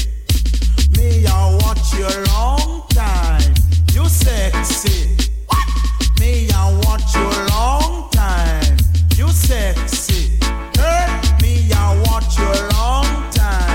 [0.96, 3.54] Me, I watch you long time.
[3.92, 5.16] You sexy.
[6.20, 8.76] Me, I watch you long time.
[9.16, 10.38] You sexy.
[10.76, 13.65] Hey, me, I watch you long time.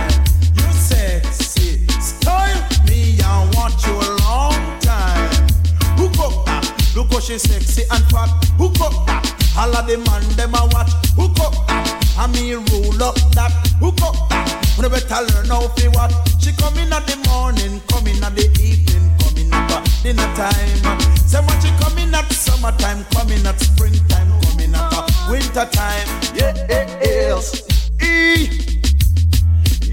[7.12, 8.30] Look she sexy and fat.
[8.57, 9.28] Hook up that.
[9.57, 10.91] All of the man them a watch.
[11.20, 11.86] Hook up that.
[12.18, 13.51] I me roll up that.
[13.80, 14.51] Hook up that.
[14.82, 16.12] You better learn how to what.
[16.41, 20.26] She come in at the morning, come in at the evening, come in at dinner
[20.34, 21.16] time.
[21.28, 25.70] Say what she come in at summertime, come in at springtime, come in at winter
[25.70, 26.07] time.
[26.34, 27.62] Yeah, yeah, yes.
[28.01, 28.49] E.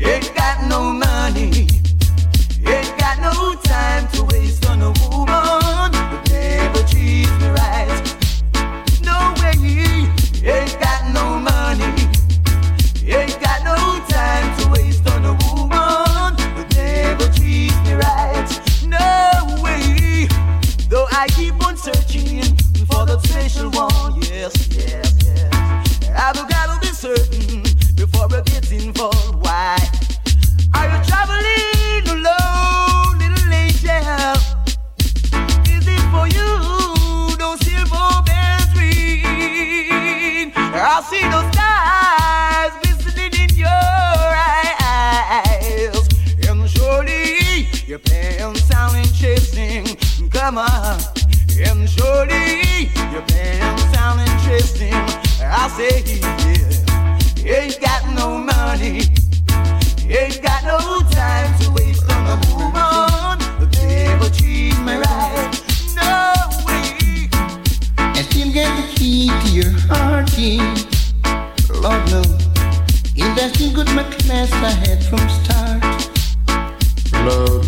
[0.00, 1.68] Ain't got no money,
[2.64, 5.67] ain't got no time to waste on a woman
[21.20, 22.44] I keep on searching
[22.86, 24.22] for the special one.
[24.22, 26.10] Yes, yes, yes.
[26.16, 27.64] I've gotta be certain
[27.96, 29.38] before I get involved.
[50.49, 54.94] Come and surely your pants sound interesting.
[55.44, 56.01] I say,
[57.44, 59.03] yeah, ain't got no money.
[60.09, 65.53] Ain't got no time to waste on a woman who never treat me right.
[65.94, 66.32] No
[66.64, 67.28] way.
[67.99, 70.64] I still get the key to your heart, yeah.
[71.74, 72.22] Lord no.
[73.16, 75.82] Investing good my class I had from start.
[77.26, 77.66] Lord.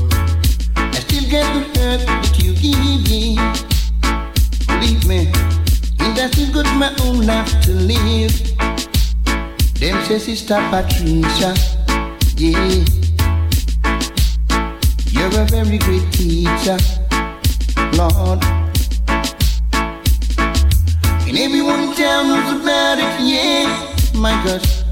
[0.76, 2.29] I still get the hurt
[2.60, 3.36] that you give me.
[4.66, 5.28] Believe me,
[6.06, 8.32] investing good my own life to live.
[9.78, 11.54] Them say Sister Patricia,
[12.36, 12.84] yeah.
[15.10, 16.78] You're a very great teacher,
[17.96, 18.44] Lord.
[21.28, 23.68] And everyone tells about it, yeah.
[24.14, 24.84] My gosh,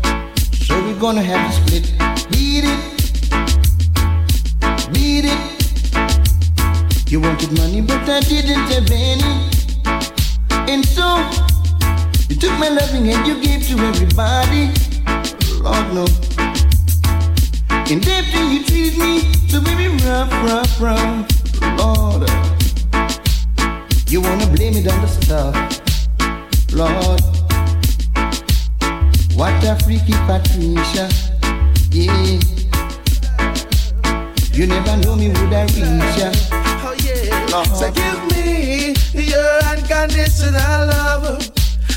[0.67, 1.93] so we're gonna have to split.
[2.31, 2.81] Beat it,
[4.93, 5.48] beat it.
[7.09, 9.49] You wanted money, but I didn't have any.
[10.71, 11.17] And so,
[12.29, 14.69] you took my loving and you gave to everybody.
[15.65, 16.05] Lord, no.
[17.89, 21.27] And after you treated me so very rough, rough, rough.
[21.79, 22.29] Lord,
[24.11, 25.55] you wanna blame it on the stuff.
[26.75, 27.23] Lord,
[29.35, 31.09] what a freaky Patricia.
[31.91, 32.39] Yeah.
[34.53, 36.58] You never know me would I reach ya.
[37.51, 37.67] Lord.
[37.69, 41.39] So give me your unconditional love.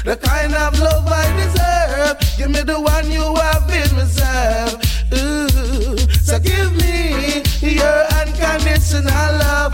[0.03, 2.17] The kind of love I deserve.
[2.37, 4.79] Give me the one you have in reserve.
[5.13, 5.97] Ooh.
[6.23, 9.73] So give me your unconditional love.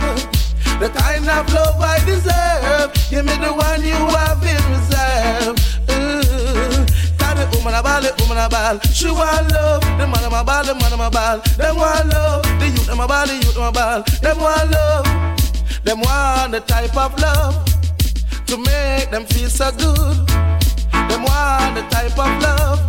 [0.80, 2.92] The kind of love I deserve.
[3.10, 5.56] Give me the one you have in reserve.
[5.90, 6.88] Ooh.
[8.68, 9.80] Tell She want love.
[9.80, 11.38] The man of my ball, the man of my ball.
[11.56, 12.42] Them want love.
[12.60, 14.02] The youth of my ball, the youth of my ball.
[14.20, 15.37] Them want love.
[15.84, 17.64] Them want the type of love
[18.46, 20.26] to make them feel so good.
[21.08, 22.80] Them want the type of love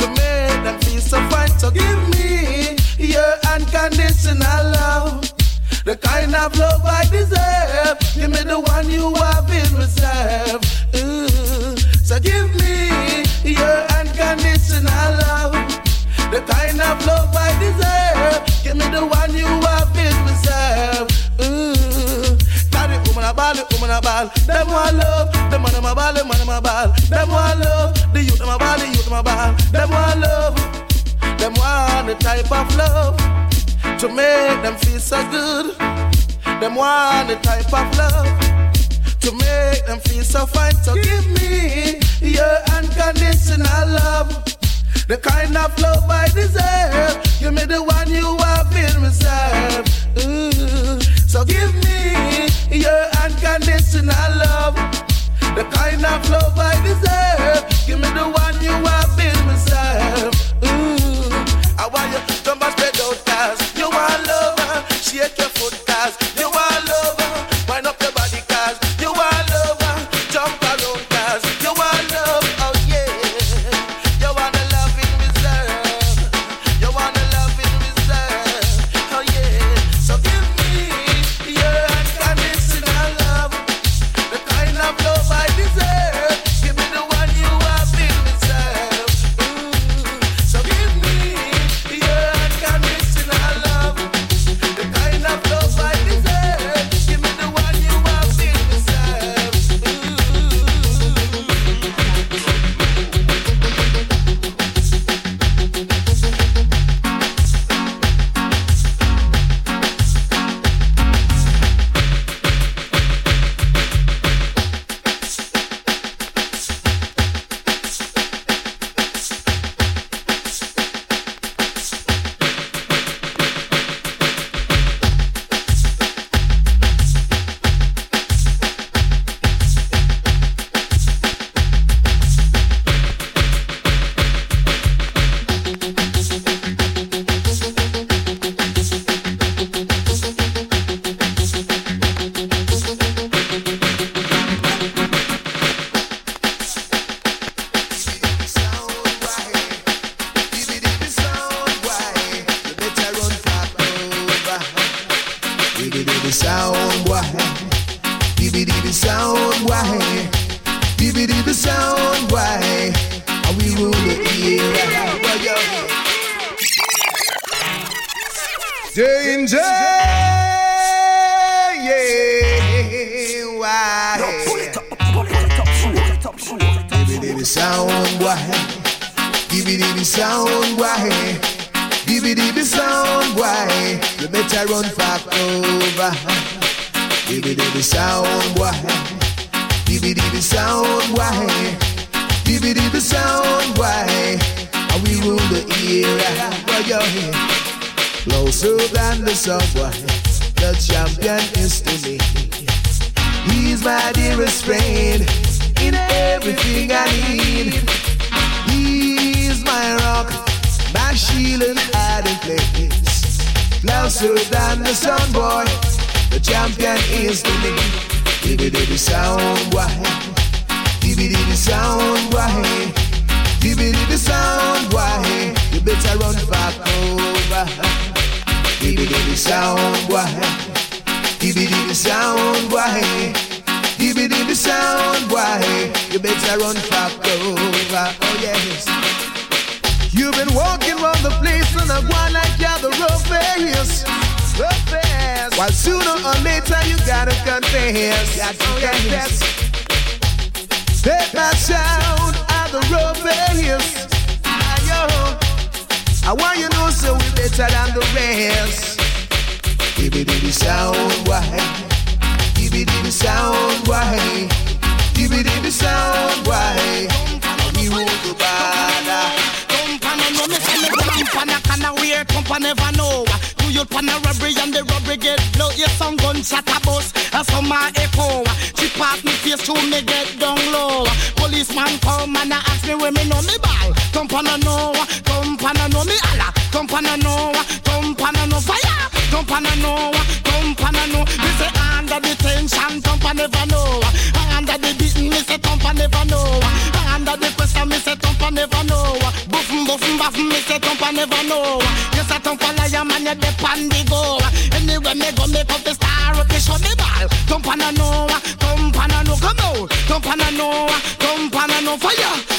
[0.00, 1.50] to make them feel so fine.
[1.58, 5.22] So give me your unconditional love.
[5.84, 7.98] The kind of love I deserve.
[8.14, 10.62] Give me the one you have in reserve.
[10.96, 11.76] Ooh.
[12.04, 15.52] So give me your unconditional love.
[16.30, 18.64] The kind of love I deserve.
[18.64, 21.15] Give me the one you have in reserve.
[23.16, 24.30] Woman a ball, woman a ball.
[24.44, 25.32] Them want love.
[25.50, 26.92] The man my ball, the man my ball.
[27.08, 28.12] Them want love.
[28.12, 29.54] The youth of my ball, the youth of my ball.
[29.72, 30.54] Them want love.
[31.38, 33.16] Them want the type of love
[34.00, 35.78] to make them feel so good.
[36.60, 38.28] Them want the type of love
[39.20, 40.74] to make them feel so fine.
[40.84, 44.55] So give me your unconditional love.
[45.08, 47.22] The kind of love I deserve.
[47.38, 49.86] Give me the one you have in reserve.
[50.18, 51.00] Ooh.
[51.28, 54.74] So give me your unconditional love.
[55.54, 57.86] The kind of love I deserve.
[57.86, 60.34] Give me the one you have in reserve.
[60.66, 61.30] Ooh.
[61.78, 64.90] I want you to spread out cause you want love.
[64.90, 65.55] Shake your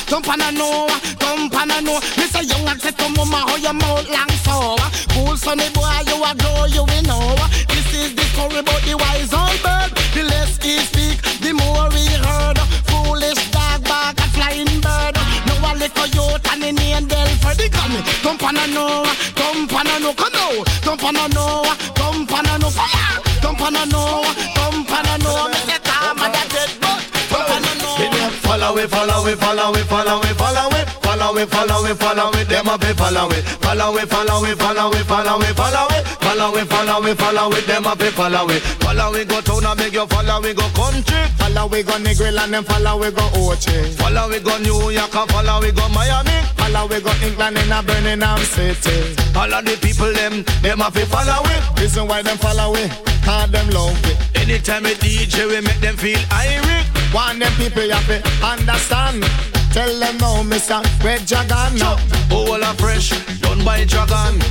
[0.07, 0.21] fire.
[0.21, 0.87] Company know,
[1.19, 1.99] company know.
[2.17, 4.75] Me say young and say to mama, how your mouth long so.
[5.13, 7.35] Cool sonny boy, you a glow, you will know.
[7.67, 9.91] This is the story about the wise old bird.
[10.13, 12.57] The less he speak, the more he heard.
[12.87, 15.15] Foolish dog back a flying bird.
[15.47, 17.93] No a little youth and the angel for the gun.
[18.23, 19.03] Company know,
[19.35, 20.67] company know, come out.
[20.83, 21.63] Company know,
[21.95, 23.21] company know fire.
[23.41, 24.23] Company know,
[28.87, 32.47] it, follow it, follow it, follow it, follow it, follow it, follow it, follow it.
[32.47, 36.05] Them a be follow it, follow it, follow it, follow it, follow it, follow it,
[36.21, 37.65] follow it, follow it, follow it.
[37.67, 39.27] Them a be follow it, follow it.
[39.27, 40.55] Go town and make you follow it.
[40.55, 43.93] Go country, Follow we go Negril and then follow we go Ochi.
[43.99, 44.43] follow it.
[44.43, 45.75] Go New York and follow it.
[45.75, 46.37] Go Miami.
[46.55, 49.15] Follow we go England in a Birmingham City.
[49.35, 51.79] All of the people them, them a be follow it.
[51.81, 52.87] Reason why them follow we,
[53.23, 54.17] cause them love it.
[54.37, 56.96] Anytime a DJ we make them feel irate.
[57.13, 59.23] Want them people you have to understand.
[59.71, 60.81] Tell them no, Mr.
[61.03, 61.77] Red Dragon.
[61.77, 61.97] No.
[62.31, 64.41] All a fresh, done by Dragon.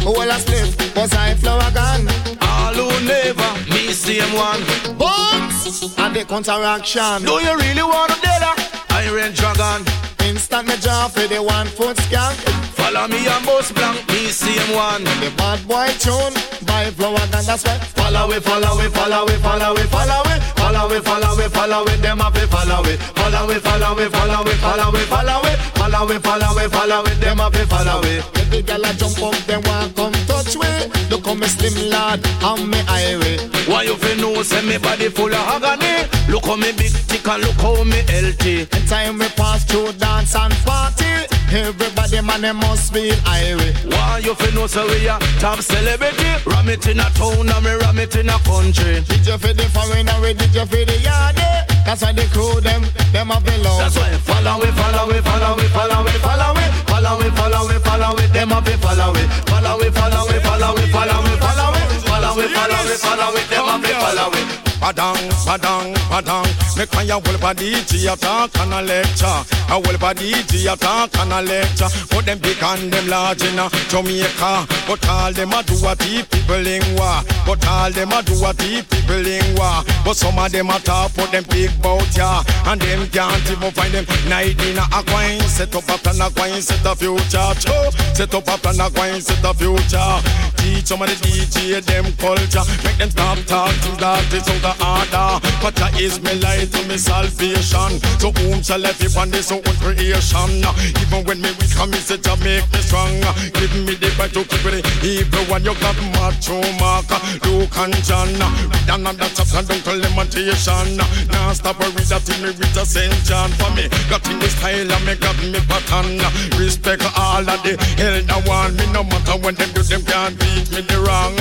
[0.00, 2.06] Oh, all a split, was I Flourgon.
[2.40, 4.62] All who never, me same one.
[4.96, 7.24] Bombs and the counteraction.
[7.24, 9.84] Do you really want to dead Iron Dragon.
[10.24, 12.32] Instant me jaw for the one foot scan.
[12.72, 15.04] Follow me and boss blank, me same one.
[15.04, 16.32] The bad boy tune
[16.64, 17.44] by Flourgon.
[17.44, 17.76] That's why.
[17.92, 21.84] Follow it, follow it, follow it, follow it, follow it, follow it, follow it, follow
[21.84, 22.00] it.
[22.00, 26.08] Them be follow it, follow it, follow it, follow it, follow it, follow it, follow
[26.08, 27.20] it, follow it, follow it.
[27.20, 28.24] Them be follow it.
[28.40, 30.70] Every girl a jump up, them want come touch me.
[31.10, 33.36] Look how me slim lad, and me highway.
[33.66, 36.08] Why you feel no say me body full of agony?
[36.28, 38.66] Look how me big tick and look how me healthy.
[38.86, 41.26] Time we pass through dance and party.
[41.50, 43.74] Everybody man they must be highway.
[43.90, 46.30] Why you feel no say we a top celebrity?
[46.46, 49.02] Ram it in a town and me ram it in a country.
[49.02, 51.34] Did you feel the foreign and we did you feel the yard?
[51.82, 53.78] That's why the crew them, them have been love.
[53.78, 57.70] That's why follow it, follow it, follow it, follow it, follow it, follow it, follow
[57.70, 58.32] it, follow it.
[58.32, 62.05] Them a be follow it, follow it, follow it, follow it, follow it, follow it,
[62.20, 63.48] follow it, follow it, follow it.
[63.50, 64.66] Them a be follow it.
[64.80, 66.46] Padang, padang, padang.
[66.76, 69.40] Make my whole body G attack and a lecture.
[69.72, 71.88] A whole body G attack and a lecture.
[72.10, 74.68] But them big and them large in a Jamaica.
[74.86, 77.24] But all them a do what the people in war.
[77.46, 79.80] But all them a do what the people in war.
[80.04, 82.44] But some of them a talk put them big bout ya.
[82.66, 85.40] And them can't even find them night in a coin.
[85.48, 87.50] Set up a plan a coin, set a future.
[87.58, 87.90] Cho.
[88.12, 90.20] Set up a plan a coin, set a future.
[90.60, 92.64] Teach some of the DJ them culture.
[92.84, 95.30] Make them stop talking that is out of order.
[95.62, 97.98] But that is me light to me salvation.
[98.20, 100.62] So whom shall I be on this own creation?
[101.02, 103.20] Even when me weak, me say to make me strong.
[103.54, 107.10] Give me the right to keep it evil when you got macho mark.
[107.44, 108.30] Luke and John.
[108.30, 110.98] Read another chapter, don't tell limitation.
[111.30, 113.14] Now stop and read that me with a St.
[113.24, 113.88] John for me.
[114.10, 116.20] Got in the style and me got me pattern.
[116.58, 118.76] Respect all of the elder one.
[118.76, 121.34] Me no matter when them do them can't beat me the wrong.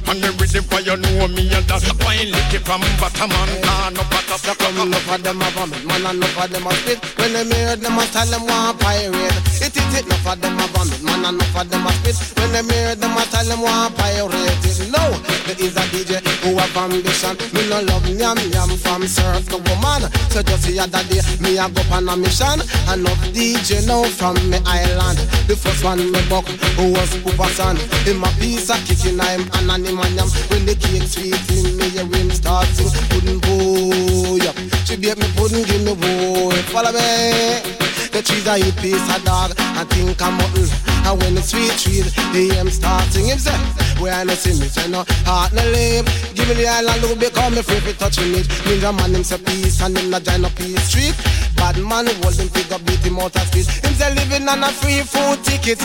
[0.00, 1.84] Me on the rhythm for you know me and that.
[2.00, 4.38] Why lick it from bottom and can no bottom.
[4.40, 6.98] Come enough of them a vomit, man, and enough of them a spit.
[7.18, 9.36] When them hear them a tell them want pirate.
[9.60, 12.16] It it, it, enough of them a vomit, man, and enough of them a spit.
[12.38, 14.64] When them hear them a tell them want pirate.
[14.64, 15.04] It no,
[15.46, 17.36] there is a DJ who have ambition.
[17.54, 20.08] Me no love yam yam from surf to woman.
[20.30, 22.62] So just the other day, me a go on a mission.
[22.90, 25.18] Enough DJ now from me island.
[25.46, 26.46] The first one me buck
[26.78, 27.76] who was Papa San.
[28.06, 30.28] Him a piece of him and an him and yam.
[30.48, 32.90] When the cake sweet him, me hear him start sing.
[33.10, 34.38] Pudding boy,
[34.84, 36.54] she beat me pudding, give me boy.
[36.70, 37.89] Follow me.
[38.10, 40.66] The trees I eat piece of dog and think I'm mutton.
[41.06, 43.62] And when it's sweet trees, the aim starting himself.
[44.02, 46.06] Where I no see me say no heart no live.
[46.34, 48.50] Give me the island look because me free for touching it.
[48.66, 51.14] Ninjaman him say peace and him not join up peace street.
[51.54, 53.68] Bad man hold him figure beat him out of street.
[53.68, 55.78] Him say living on a free food ticket.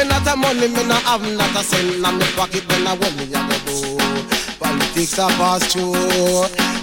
[0.00, 2.64] And not a money me no have, not a cent in my pocket.
[2.68, 4.35] Then I want me a go.
[4.58, 5.92] Politics are pass through,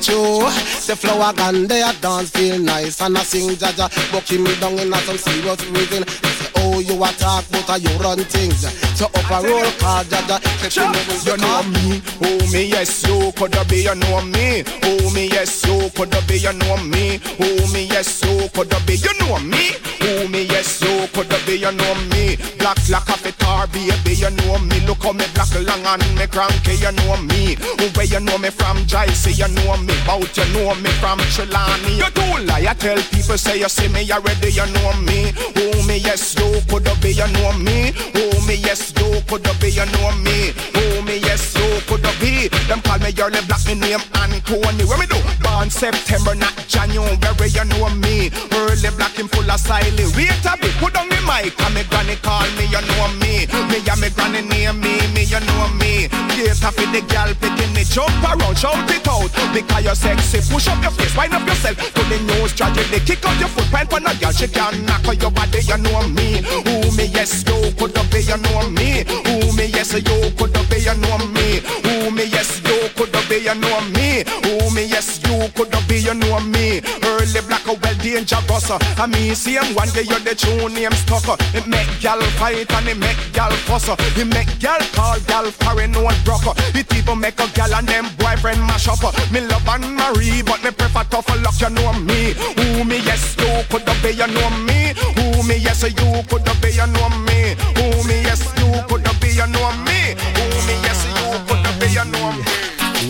[0.01, 0.45] through.
[0.85, 4.93] The Flourgon, they a dance feel nice and I sing Jaja, buck me down in
[4.93, 6.52] a some serious reason.
[6.65, 8.63] Oh you attack, but uh, you run things.
[8.97, 13.65] So up a roll card, take me You know me, oh me yes you coulda
[13.67, 17.83] be you know me, oh me yes you coulda be you know me, oh me
[17.85, 21.95] yes you coulda be you know me, oh me yes you coulda be you know
[22.13, 22.37] me.
[22.59, 26.27] Black like a guitar baby you know me, look how me black long and me
[26.27, 29.93] cranky you know me, oh where you know me from Jai say you know me,
[30.05, 31.97] bout you know me from Trelawney.
[31.97, 35.83] You do lie, I tell people say you see me already you know me, oh
[35.87, 39.85] me yes you coulda be you know me, oh me yes you coulda be you
[39.85, 42.47] know me, oh me yes you coulda be.
[42.67, 44.83] Them call me early black me name and Coney.
[44.83, 45.19] What me do?
[45.41, 48.31] Born September not January you know me.
[48.51, 49.83] Early black him full of style.
[50.15, 53.47] Wait a bit, put on the mic and me granny call me you know me.
[53.71, 56.09] Me and me granny name me, me you know me.
[56.35, 60.39] Get off the girl picking it, jump around, shout it out because you're sexy.
[60.51, 62.99] Push up your face, wind up yourself to the nose tragedy.
[63.05, 65.77] Kick out your foot, pant on a girl, she can knock on your body, you
[65.77, 66.41] know me.
[66.65, 69.05] Who me yes, you could be, you know me.
[69.25, 70.01] Who me yes, you
[70.37, 71.52] could be, you know me.
[71.61, 74.23] Ooh me yes, you could be, you know me.
[74.47, 76.81] Ooh me yes, you could be, you know me.
[77.03, 78.71] Early black, oh, well dangerous.
[78.71, 81.39] I mean, same one day you're the true name stuck.
[81.53, 83.89] It make gal fight and it make gal fuss.
[84.17, 86.55] It make gal call gal foreign one broke.
[86.75, 89.03] It even make a gal and them boyfriend mash up.
[89.31, 91.59] Me love and Marie, but me prefer tough luck.
[91.59, 92.33] You know me.
[92.59, 94.93] Ooh me yes, you could be, you know me.
[95.19, 97.55] Ooh me yes, you could be, you know me.
[97.79, 100.13] Ooh me yes, you could be, you know me.
[100.13, 101.42] Ooh me yes, you
[101.87, 102.43] you know me.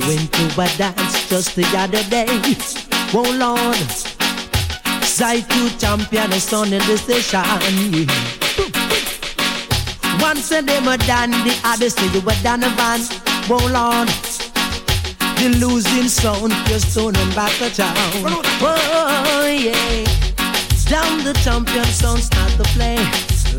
[0.07, 2.27] Went to a dance just the other day.
[3.13, 3.77] Oh Lord,
[5.55, 7.43] you champion is on in the station.
[10.19, 13.01] One said they were done, the other said you a van.
[13.49, 14.09] Oh Lord,
[15.37, 17.93] the losing sound, you're stoning back to town.
[18.61, 20.03] Oh yeah,
[20.89, 22.97] down the champion sound start to play.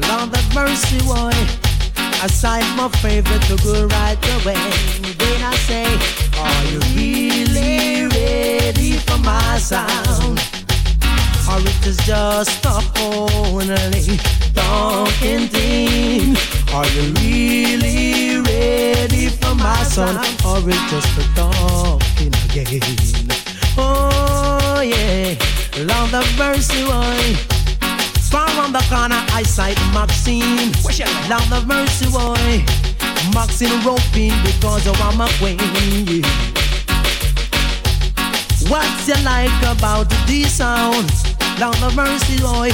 [0.09, 1.74] Lord have mercy, boy.
[2.25, 4.55] Aside my favorite to go right away.
[5.19, 5.85] Then I say,
[6.41, 10.41] Are you really ready for my sound?
[11.47, 14.17] Or it is just a only
[14.55, 16.35] talking thing?
[16.73, 20.17] Are you really ready for my sound?
[20.47, 23.29] Or it's just a talking again?
[23.77, 25.35] Oh yeah,
[25.77, 27.64] Lord have mercy, boy.
[28.35, 30.73] Far on the corner, I sight Maxine.
[31.31, 32.65] Lord of mercy, boy.
[33.33, 35.57] Maxine roping because of I'm a queen.
[36.11, 36.27] Yeah.
[38.69, 41.13] What's you like about this sound?
[41.61, 42.73] Lord of mercy, boy.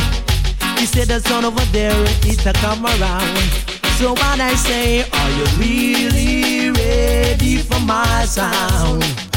[0.78, 1.92] He said the son over there
[2.26, 3.36] is to come around.
[3.98, 9.29] So what I say, are you really ready for my sound?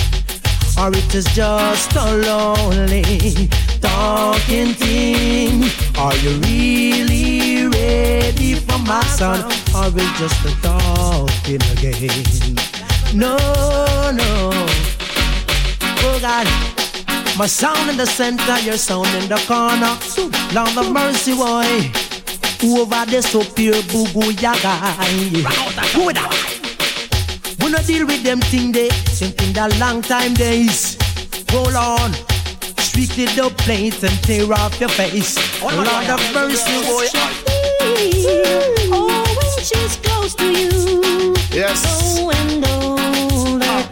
[0.76, 3.48] Or it is just a lonely
[3.80, 5.64] talking thing?
[5.98, 9.44] Are you really ready for my sound?
[9.76, 12.56] Or it's just a talking again?
[13.14, 13.38] No,
[14.12, 14.50] no.
[16.06, 16.48] Oh God.
[17.38, 19.98] My sound in the center, your sound in the corner.
[20.54, 21.92] Lord of mercy, boy.
[22.64, 24.76] Over the soap here, boo boo yaga.
[25.94, 26.53] Who that?
[27.74, 30.96] We no deal with them thing they thinking the long time days.
[31.52, 32.14] Roll on,
[32.78, 35.36] strictly the plates and tear off your face.
[35.60, 37.08] Oh, Lord of mercy, boy.
[38.94, 41.34] Oh, when she's close to you.
[41.50, 41.82] Yes.
[42.20, 43.83] Oh, and hold her tight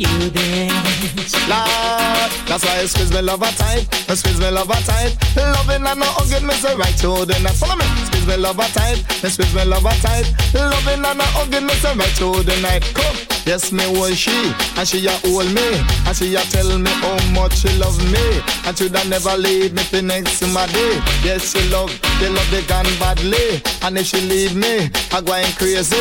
[0.00, 1.34] you dance.
[1.48, 3.86] Lord, that's why I squeeze me love her tight.
[4.08, 5.16] I squeeze me love her tight.
[5.36, 7.54] Loving and no hugging me say right to the night.
[7.54, 7.84] Follow me.
[8.06, 9.04] Squeeze me love her tight.
[9.24, 10.26] I squeeze me love her tight.
[10.54, 12.82] Loving and no hugging me say right to the night.
[12.94, 13.36] Come.
[13.46, 14.34] Yes, me was she,
[14.76, 18.42] and she a hold me, and she a tell me how much she love me,
[18.66, 20.98] and she da never leave me for next to my day.
[21.22, 25.46] Yes, she love, they love the gun badly, and if she leave me, I going
[25.54, 25.94] crazy.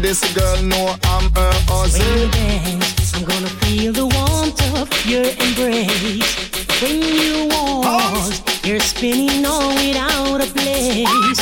[0.00, 1.52] This girl know I'm her
[2.00, 6.36] you dance, I'm gonna feel the warmth of your embrace.
[6.82, 11.40] When you walk, you're spinning all without a place.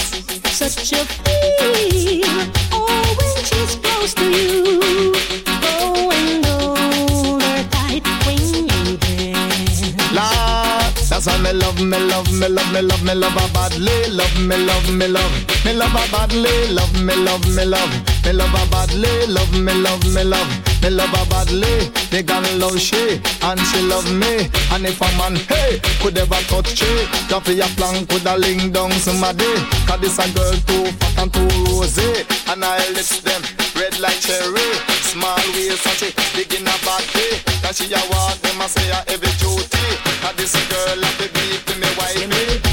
[0.54, 2.30] Such a feel.
[2.70, 2.86] Oh,
[3.18, 5.12] when she's close to you.
[5.66, 8.06] Oh, and hold her tight.
[10.14, 14.10] Lord, that's I me love, me love, me love, me love, me love her badly.
[14.10, 16.68] Love me, love me, love, me love her badly.
[16.72, 17.90] Love me, love me, love,
[18.24, 19.26] me love her badly.
[19.26, 20.48] Love me, love me, love,
[20.84, 21.88] me love her badly.
[22.12, 24.52] Me gon' love she, and she love me.
[24.72, 26.92] And if a man, hey, could ever touch she,
[27.28, 29.48] coffee a plank with a ling down somebody.
[29.88, 32.12] Cause this a girl too fat and too rosy.
[32.52, 33.40] And I lips them
[33.80, 34.68] red like cherry.
[35.08, 37.40] Small waist and she big in a body.
[37.64, 39.86] Cause she a want them a say a heavy duty.
[40.20, 42.64] Cause this girl a the beat to me wifey.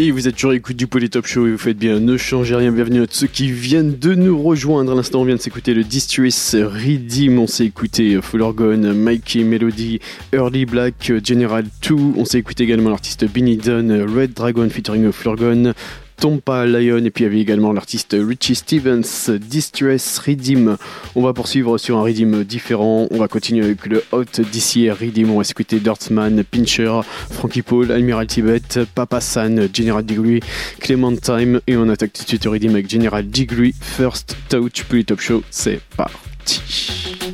[0.00, 2.54] Et vous êtes toujours à l'écoute du Polytop Show et vous faites bien, ne changez
[2.54, 4.92] rien, bienvenue à ceux qui viennent de nous rejoindre.
[4.92, 9.42] À l'instant, on vient de s'écouter le Distress Redeem, on s'est écouté Full Orgon, Mikey
[9.42, 9.98] Melody,
[10.32, 15.32] Early Black, General 2, on s'est écouté également l'artiste Benny Dunn, Red Dragon featuring Full
[15.32, 15.72] Orgon,
[16.20, 20.76] Tompa Lion et puis il y avait également l'artiste Richie Stevens, Distress Redeem.
[21.14, 23.06] On va poursuivre sur un Redeem différent.
[23.10, 25.30] On va continuer avec le Hot DCR Redeem.
[25.30, 27.00] On va s'écouter Dirtman, Pincher,
[27.30, 28.60] Frankie Paul, Admiral Tibet,
[28.94, 30.40] Papa San, General Degree,
[30.80, 33.74] Clementine et on attaque tout de suite Redeem avec General Degree.
[33.80, 37.27] First Touch, puis Top Show, c'est parti.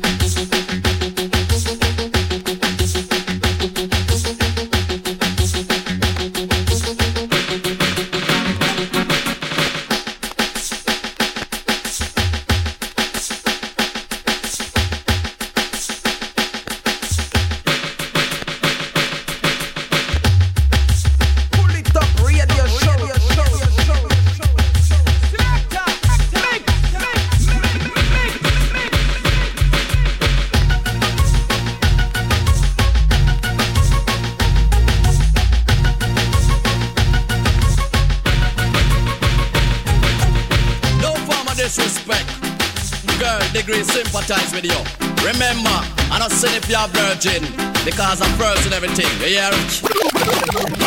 [44.25, 45.25] Sympathize with you.
[45.25, 45.69] Remember,
[46.11, 47.43] I don't saying if you're virgin,
[47.85, 49.05] because I'm first in everything.
[49.19, 49.83] You hear it?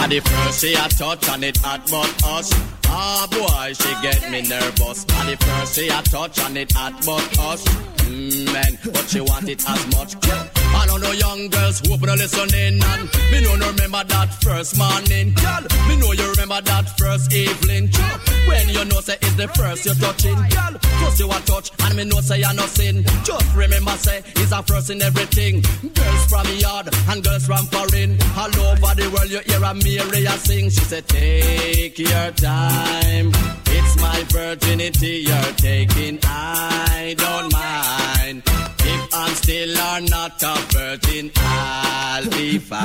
[0.03, 2.53] And the first she a touch and it hot but us.
[2.87, 5.05] Ah boy, she get me nervous.
[5.15, 7.65] And the first she a touch and it hot but us.
[8.09, 10.68] Mm, man, but she want it as much.
[10.79, 13.03] I don't know young girls who open listening and
[13.33, 15.35] me know no remember that first morning.
[15.35, 17.91] Girl, me know you remember that first evening.
[17.91, 18.21] Chop.
[18.47, 20.37] When you know say it's the first you're touching.
[20.37, 23.05] Girl, cause you a touch and me know say you're not sin.
[23.25, 25.63] Just remember say it's a first in everything.
[25.83, 28.17] Girls from the yard and girls from foreign.
[28.39, 30.71] All over the world you hear a Mary a sing.
[30.71, 33.33] She said take your time.
[33.67, 36.19] It's my virginity you're taking.
[36.23, 38.48] I don't mind.
[39.99, 42.79] I'm not a virgin, I'll be fine.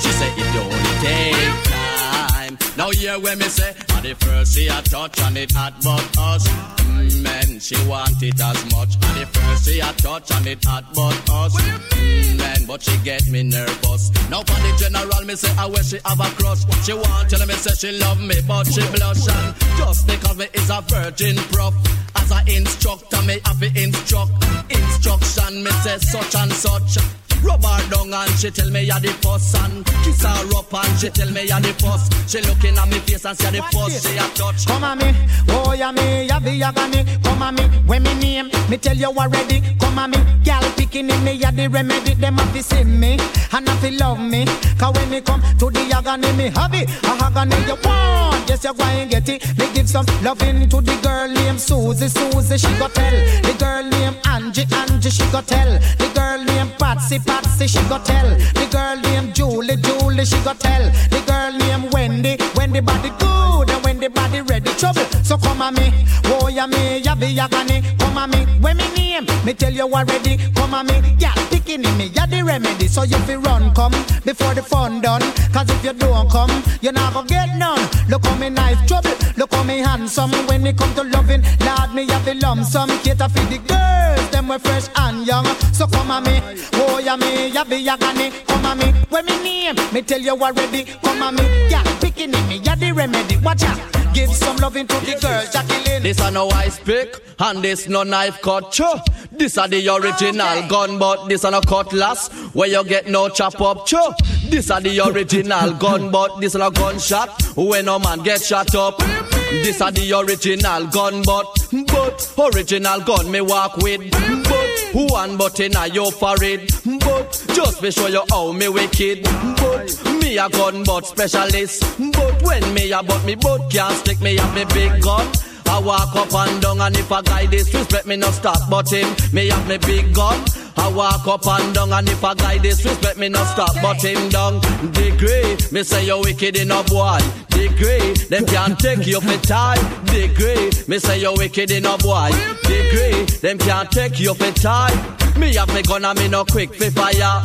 [0.00, 2.58] She said it only take time.
[2.76, 6.46] Now hear when me say, the first she a touch and it hot but us.
[6.46, 8.96] Mm, Man, she want it as much.
[9.00, 11.56] At the first she a touch and it hot but us.
[11.56, 14.12] Mm, Man, but she get me nervous.
[14.28, 16.62] Now for the general, me say, I wish she have a crush.
[16.84, 20.46] She want tell me say she love me, but she blush and just because me
[20.52, 21.74] is a virgin prof.
[22.16, 24.32] As a instructor, me have to instruct.
[24.68, 26.98] Instruction, me say such and such.
[27.44, 30.98] Rub her down and she tell me you're the first and kiss her up and
[30.98, 32.08] she tell me you're the first.
[32.30, 34.66] She looking at me face and say the first she a touch.
[34.66, 35.12] Come on me,
[35.50, 37.04] oh yeah me, ya be agony.
[37.22, 39.60] Come on me, when me name, me tell you already.
[39.78, 42.14] Come on me, gal picking in me, ya the remedy.
[42.14, 43.18] Them have to see me
[43.52, 44.46] and have to love me.
[44.78, 46.88] Cause when me come to the agony, me have it.
[47.04, 49.58] A agony you want, yes you go and get it.
[49.58, 53.16] Me give some loving to the girl named Susie, Susie she go tell.
[53.44, 55.78] The girl named Angie, Angie she go tell.
[55.98, 57.33] The girl named Patsy, Patsy
[57.66, 58.28] she go tell.
[58.54, 60.84] The girl named Julie, Julie she go tell.
[61.10, 65.13] The girl named Wendy, Wendy body good and the body ready trouble.
[65.24, 65.90] So come on me,
[66.26, 67.82] oh yeah me, ya be agony.
[67.98, 70.36] Come on me, when me name, me tell you already.
[70.54, 72.88] Come on me, yeah, picking in me, ya the remedy.
[72.88, 73.92] So you fi run come
[74.24, 75.22] before the fun done.
[75.52, 76.50] Cause if you don't come,
[76.82, 77.80] you not gonna get none.
[78.08, 80.30] Look on me knife trouble, look on me handsome.
[80.46, 82.90] When it come to loving, Lord me have the lump sum.
[83.00, 85.46] Cater for the girls, them we fresh and young.
[85.72, 86.40] So come on me,
[86.74, 88.30] oh yeah me, ya be agony.
[88.46, 90.84] Come on me, when me name, me tell you already.
[91.02, 93.38] Come on me, yeah, picking in me, ya the remedy.
[93.38, 93.80] Watch out.
[94.14, 96.02] Give some loving to the girls, Jacqueline.
[96.02, 98.72] This a no ice pick, and this no knife cut.
[98.72, 99.00] Cho.
[99.32, 102.28] This a the original gun, but this a no cutlass.
[102.54, 103.86] Where you get no chop up.
[103.86, 104.12] Cho.
[104.48, 107.56] This a the original gun, but this a no gunshot.
[107.56, 108.98] When no man get shot up.
[108.98, 111.46] This a the original gun, but
[111.86, 114.10] but original gun me walk with.
[114.10, 116.70] But one button a your forehead.
[117.00, 119.22] But just be show you how me wicked.
[119.22, 121.84] But me a gun but specialist.
[122.12, 125.26] But when me a but me but can't stick me have me big gun.
[125.66, 129.06] I walk up and down and if a guy disrespect me no stop but him
[129.32, 130.42] me have me big gun.
[130.76, 134.28] I walk up and down and if a guy disrespect me no stop but him
[134.28, 134.60] down.
[134.92, 137.18] Degree, me say you wicked enough boy.
[137.50, 139.78] Degree, them can't take you for tie.
[140.06, 142.30] Degree, me say you wicked enough boy.
[142.64, 144.94] Degree, them can't take you for tie.
[145.38, 147.40] Me have me gun and me no quick for fire.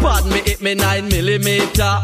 [0.00, 2.02] Pad me hit me nine millimeter.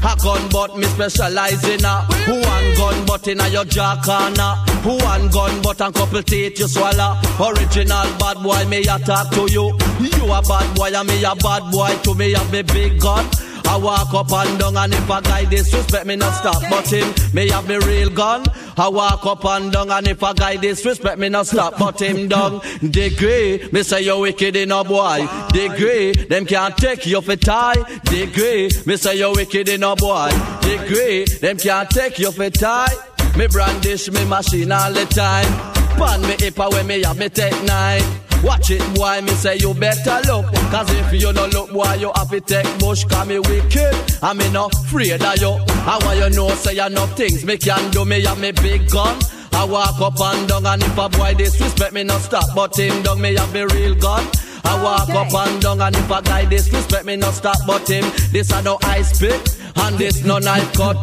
[0.00, 2.06] A gun but me specialize in a.
[2.28, 4.54] One gun but in a your jaw corner
[4.84, 7.16] One gun but and couple teeth you swallow?
[7.40, 9.76] Original bad boy me attack to you.
[9.98, 13.26] You a bad boy and me a bad boy To me have me big gun.
[13.68, 17.12] I walk up and down and if a guy disrespect me not stop but him
[17.34, 18.42] me have me real gun
[18.78, 22.28] I walk up and down and if a guy disrespect me not stop but him
[22.28, 22.60] down.
[22.90, 25.26] Degree, me say you wicked in a boy.
[25.52, 27.82] Degree, them can't take you for tie.
[28.04, 30.30] Degree, me say you wicked in a boy.
[30.60, 32.94] Degree, them can't take you for tie.
[33.36, 35.52] Me brandish me machine all the time.
[35.98, 39.74] Pan me hip when me have me take nine Watch it, boy, me say you
[39.74, 40.46] better look.
[40.70, 43.04] Cause if you don't look, boy, you have to take bush.
[43.04, 45.56] Cause me wicked, I me not afraid of you.
[45.86, 48.04] I want you know, say enough things me can do.
[48.04, 49.18] Me have me big gun.
[49.52, 52.54] I walk up and down, and if a boy disrespect me, not stop.
[52.54, 54.24] But him down, me have me real gun.
[54.64, 57.58] I walk up and down, and if a guy disrespect me, not stop.
[57.66, 59.40] But him, this a no ice pick,
[59.78, 61.02] and this no knife cut.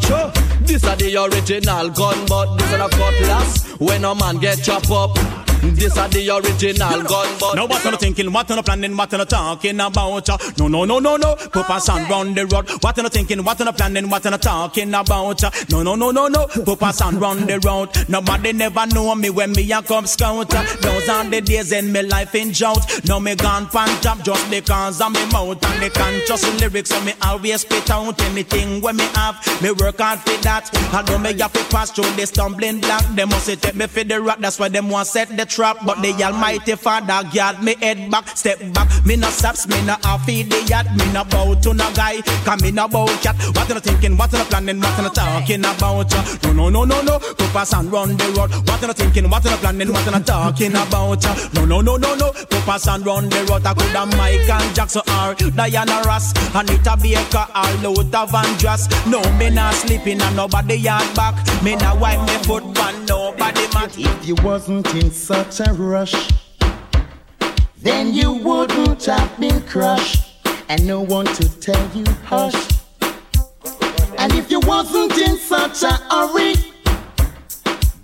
[0.61, 3.67] This a the original gun, but this a no cutlass.
[3.79, 5.44] When a man get chop up.
[5.73, 8.95] This are the original gun, but Now what are you thinking, what are you planning,
[8.95, 10.57] what are you talking about?
[10.59, 12.69] No, no, no, no, no, put a sound round the road.
[12.81, 15.69] What are you thinking, what are you planning, what are you talking about?
[15.69, 17.89] No, no, no, no, no, put a sound round the road.
[18.07, 20.49] Nobody never know me when me a come scout.
[20.49, 22.85] Those are the days in me life in drought.
[23.05, 26.89] Now me gone pan top just because of me mouth and the conscious lyrics.
[26.89, 29.35] So me always spit out anything when me have.
[29.61, 30.69] Me work hard for that.
[30.93, 33.03] I know me have to pass through the stumbling block.
[33.15, 34.39] Them must take me for the rock.
[34.39, 35.77] That's why them want set the trap.
[35.85, 38.89] But the Almighty Father guard me head back, step back.
[39.05, 40.85] Me no saps, me no half feed the yacht.
[40.97, 43.35] Me no bow to no guy, come me no bow cat.
[43.55, 44.17] What you thinking?
[44.17, 44.79] What you planning?
[44.81, 46.11] What you talking about?
[46.43, 47.19] No, no, no, no, no.
[47.19, 48.51] Go pass and run the road.
[48.67, 49.29] What you thinking?
[49.29, 49.91] What you planning?
[49.91, 51.23] What you talking about?
[51.53, 52.31] No, no, no, no, no.
[52.33, 53.65] Go pass and run the road.
[53.65, 58.89] I could have Michael Jackson or Diana Ross, Anita Baker or Luther Vandross.
[59.09, 61.35] No, me not sleeping and nobody yard back.
[61.63, 63.95] Me not wipe me foot on nobody mat.
[63.97, 65.11] If you wasn't in
[65.43, 66.29] such a rush,
[67.77, 70.23] then you wouldn't have been crushed,
[70.69, 72.69] and no one to tell you hush.
[74.17, 76.53] And if you wasn't in such a hurry,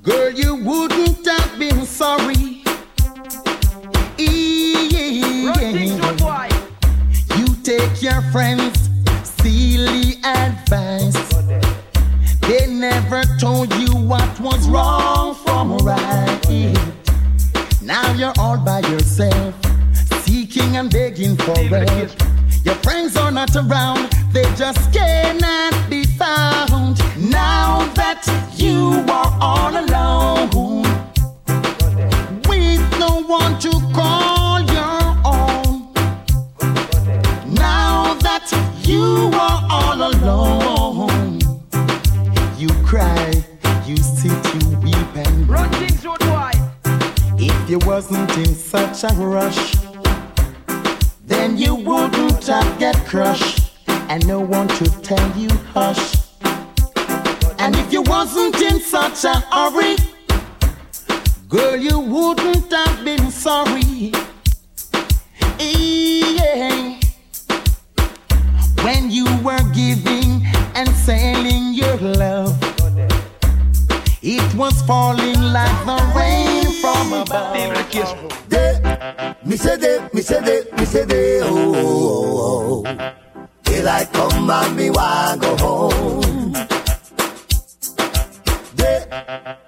[0.04, 2.64] girl, you wouldn't have been sorry.
[7.38, 8.90] You take your friends'
[9.24, 11.16] silly advice.
[12.42, 17.01] They never told you what was wrong from right.
[17.92, 19.54] Now you're all by yourself,
[20.24, 22.10] seeking and begging for help.
[22.64, 27.00] Your friends are not around, they just cannot be found.
[27.30, 28.24] Now that
[28.56, 30.84] you are all alone,
[32.48, 35.92] with no one to call your own.
[37.54, 38.48] Now that
[38.86, 41.42] you are all alone,
[42.58, 43.34] you cry,
[43.86, 45.70] you sit, you weep and run
[47.64, 49.76] If you wasn't in such a rush,
[51.26, 56.16] then you wouldn't have get crushed, and no one to tell you hush.
[57.60, 59.96] And if you wasn't in such a hurry,
[61.48, 64.12] girl, you wouldn't have been sorry.
[65.60, 67.00] Yeah.
[68.84, 72.58] When you were giving and selling your love,
[74.24, 77.56] it was falling like the rain from above.
[79.46, 83.14] Me say they, me say they, me say they, oh, oh, oh.
[83.64, 86.54] Daylight come and me want go home.
[88.76, 89.06] They,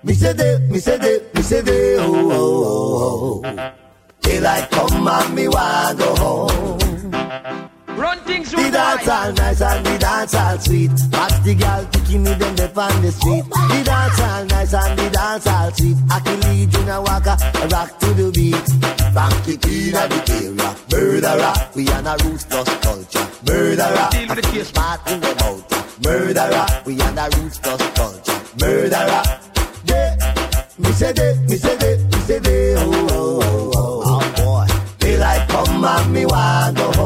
[0.03, 3.71] me say they, me say they, me say they, oh, oh, oh, oh.
[4.21, 6.82] Daylight come and me want go home.
[8.03, 10.91] Run things The dance all nice and the dance all sweet.
[11.13, 13.45] Watch the girl picking me them up on the street.
[13.47, 15.97] The dance all nice and the dance all sweet.
[16.11, 17.37] I can lead you murderer,
[17.71, 18.67] rock to the beat.
[19.15, 21.55] Funky queen of the area, murderer.
[21.75, 24.07] We on a ruthless culture, murderer.
[24.11, 24.67] Deal with the case.
[24.67, 25.63] Smart in the mouth,
[26.03, 26.67] murderer.
[26.85, 29.23] We on a ruthless culture, murderer.
[29.87, 30.11] Yeah,
[30.77, 34.03] me say they, me say they, me say they, oh, oh, oh, oh, oh, oh,
[34.03, 34.67] oh, oh.
[34.67, 34.67] boy.
[34.99, 37.02] Daylight come and me want go home.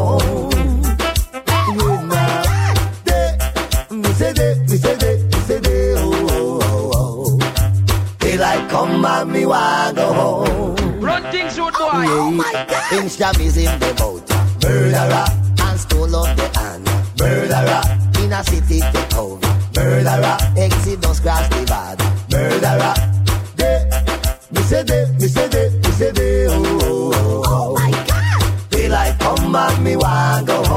[8.97, 10.99] Daylight come and me want go home.
[10.99, 12.05] Run things, road boy.
[12.09, 12.67] Oh my God.
[12.97, 14.27] Insta is in the boat.
[14.63, 15.25] Murderer.
[15.61, 16.83] And stole up the hand.
[17.19, 17.83] Murderer.
[18.23, 19.47] In a city take over.
[19.75, 20.37] Murderer.
[20.57, 22.09] Exodus cross the border.
[22.31, 22.93] Murderer.
[23.55, 23.87] They,
[24.51, 27.73] me say they, me say they, me say they, oh, oh, oh, oh.
[27.75, 28.71] my God.
[28.71, 30.76] Daylight come and me want go home.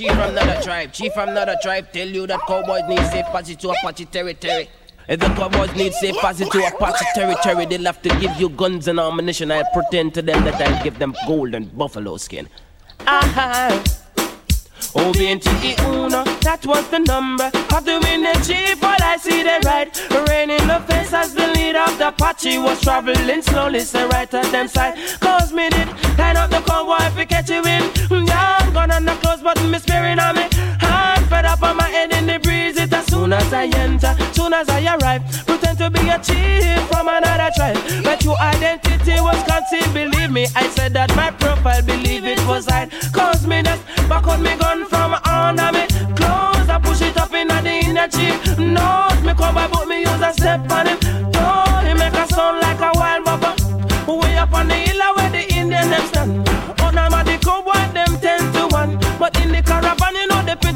[0.00, 0.92] Chief from another tribe.
[0.94, 4.70] Chief from another tribe tell you that cowboys need safe passage to Apache territory.
[5.06, 8.88] If the cowboys need safe passage to Apache territory, they'll have to give you guns
[8.88, 9.52] and ammunition.
[9.52, 12.48] I'll pretend to them that I'll give them gold and buffalo skin.
[13.06, 13.84] Ah,
[14.92, 18.82] Oh, BNTE Uno, that was the number of the winning chief.
[18.82, 19.88] All I see they right,
[20.28, 24.32] rain in the face as the leader of the Apache was traveling slowly, so right
[24.34, 24.98] at them side.
[25.20, 25.88] Cause me did
[26.18, 27.82] line up the convoy if we catch you in.
[28.10, 30.89] Mm, yeah, I'm gonna not close, but me spirit on me.
[31.30, 32.76] Fed up on my head in the breeze.
[32.76, 35.22] It as soon as I enter, soon as I arrive.
[35.46, 39.94] Pretend to be a chief from another tribe, but your identity was concealed.
[39.94, 42.88] Believe me, I said that my profile, believe it was I.
[43.12, 45.86] Cause me just back on me gun from under me
[46.18, 46.68] clothes.
[46.68, 48.34] I push it up in the inner cheek.
[48.58, 50.98] Nose me cover, but me use a step on him.
[51.30, 54.18] Though he make a sound like a wild bubble.
[54.20, 56.79] Way up on the hill where the Indian them stand.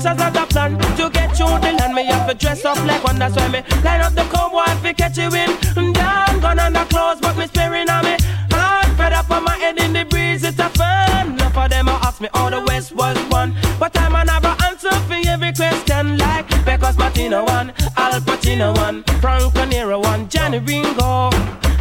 [0.05, 0.79] You the pictures of the plan.
[0.97, 3.19] To get through the land, me have to dress up like one.
[3.19, 5.93] That's why me line up the cowboy we catch you in.
[5.93, 8.17] Down, gun the clothes, but me sparing on me.
[8.51, 11.35] Hand fed up on my head in the breeze, it's a fun.
[11.35, 13.55] Enough of them ask me how the West was won.
[13.79, 19.03] But I'm an never answer for every question like because Martino one, Al Pacino one,
[19.21, 21.31] Franco Nero one, Johnny Ringo,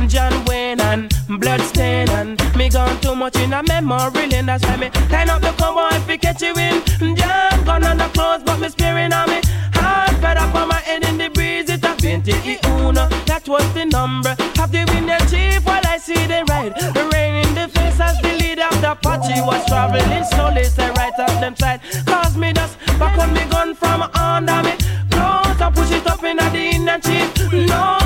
[0.08, 4.46] John Wayne and Bloodstain and me gone too much in a memory lane.
[4.46, 6.84] That's why me line up the combo if we catch you in.
[7.16, 9.42] Jam gun on the clothes, but me sparing on me.
[9.74, 11.70] Hand fed up on my head in the breeze.
[11.70, 12.32] It a 20
[12.68, 13.08] uno.
[13.26, 14.36] That was the number.
[14.56, 16.76] Have the winner chief while I see the ride.
[16.76, 20.64] The rain in the face as the leader of the Apache was traveling slowly.
[20.66, 21.82] Say right up them side.
[22.06, 24.76] Cause me just back on me gun from under me.
[25.12, 27.30] Close I push it up in the inner chief.
[27.54, 28.03] Nose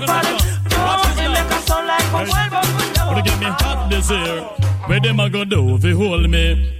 [0.00, 1.04] use a step on it.
[1.04, 4.42] Nose it make a sound like a wild Or to get me hot this year.
[4.86, 6.72] Where them a go do if you hold me?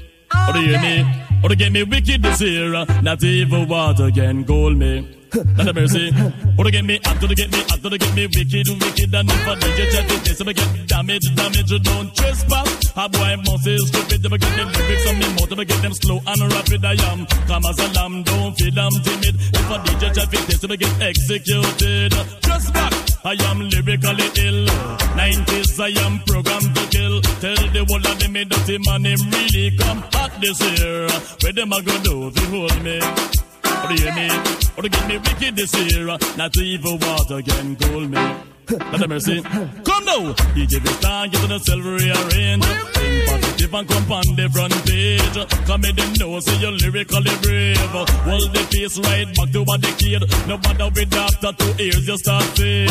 [0.49, 1.05] Or to hear me?
[1.43, 2.73] Or to get me wicked this year.
[3.03, 5.20] Not even water can cool me.
[5.35, 6.11] Not a mercy.
[6.59, 9.31] Or to get me or to get me or to get me wicked, wicked, and
[9.31, 12.93] if I DJ chat it, this, get damage, damage, don't trespass.
[12.97, 15.95] A boy must is stupid, I get the lyrics on me if I get them
[15.95, 17.27] slow and rapid, I am.
[17.47, 19.35] Come as a lamb, don't feel I'm timid.
[19.35, 22.13] If I DJ chat it, this, get executed.
[22.43, 22.93] Just back.
[23.23, 24.67] I am lyrically ill.
[25.15, 27.21] 90s, I am programmed to kill.
[27.43, 31.07] Tell the whole of them, me dirty man, him really come hot this year.
[31.43, 33.50] Where them a go do you hold me?
[33.83, 34.29] Or do you hear me?
[34.77, 36.07] Or to get me wicked this year?
[36.37, 38.35] Not even water can cool me.
[38.71, 39.43] Not a mercy.
[39.43, 42.65] Come now, DJ Vista, get to the silver rearrange.
[42.65, 45.67] Think positive and come on the front page.
[45.67, 47.79] Come in them know, say you're lyrically brave.
[47.79, 50.23] Hold the face right back to what the kid.
[50.47, 52.91] No matter with after two ears, you start fade.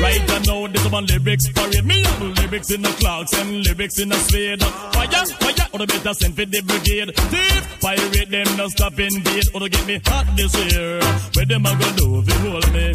[0.00, 1.84] Right now, this one lyrics parade.
[1.84, 4.62] Me have lyrics in the clocks and lyrics in the spade.
[4.62, 7.10] Fire, fire, or the better send for the brigade.
[7.30, 9.48] Thief, pirate them, no stop invade.
[9.54, 11.00] Or oh, to get me hot this year.
[11.34, 12.92] Where them a go do if you hold me?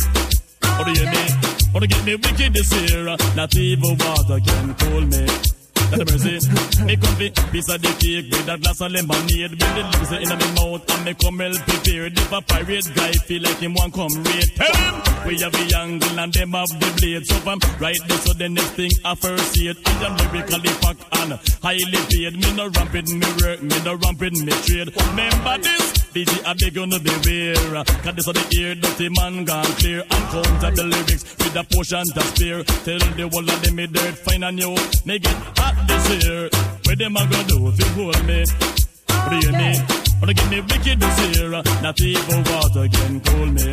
[0.64, 1.26] Oh, or do you hear me?
[1.74, 3.06] Or to get me wicked this year.
[3.36, 5.55] Not even water can cool me.
[5.92, 6.40] Not a mercy.
[6.86, 9.52] Me come fi piece of the cake with a glass of lemonade.
[9.52, 12.18] With the lips in my mouth and me come well prepared.
[12.18, 14.96] If a pirate guy feel like him want come raid, tell him
[15.28, 17.26] we have the angle and them have the blade.
[17.26, 19.78] So I'm right there, so the next thing I first see it.
[19.86, 22.34] I am lyrically packed and highly paid.
[22.38, 24.90] Me no ramping me work, me no ramping me trade.
[24.96, 26.05] Remember this.
[26.16, 30.00] DJ I beg you no beware Cause this are the ear dirty man gone clear.
[30.00, 32.64] And counter the lyrics with a portion to spare.
[32.88, 34.72] Tell the whole of them me dirt fine and you.
[35.04, 36.48] Me get hot this year.
[36.88, 38.48] Where them a go do if you hold me?
[38.48, 39.80] What do you mean?
[40.24, 41.52] Wanna get me wicked this year?
[41.84, 43.68] Not even water can cool me.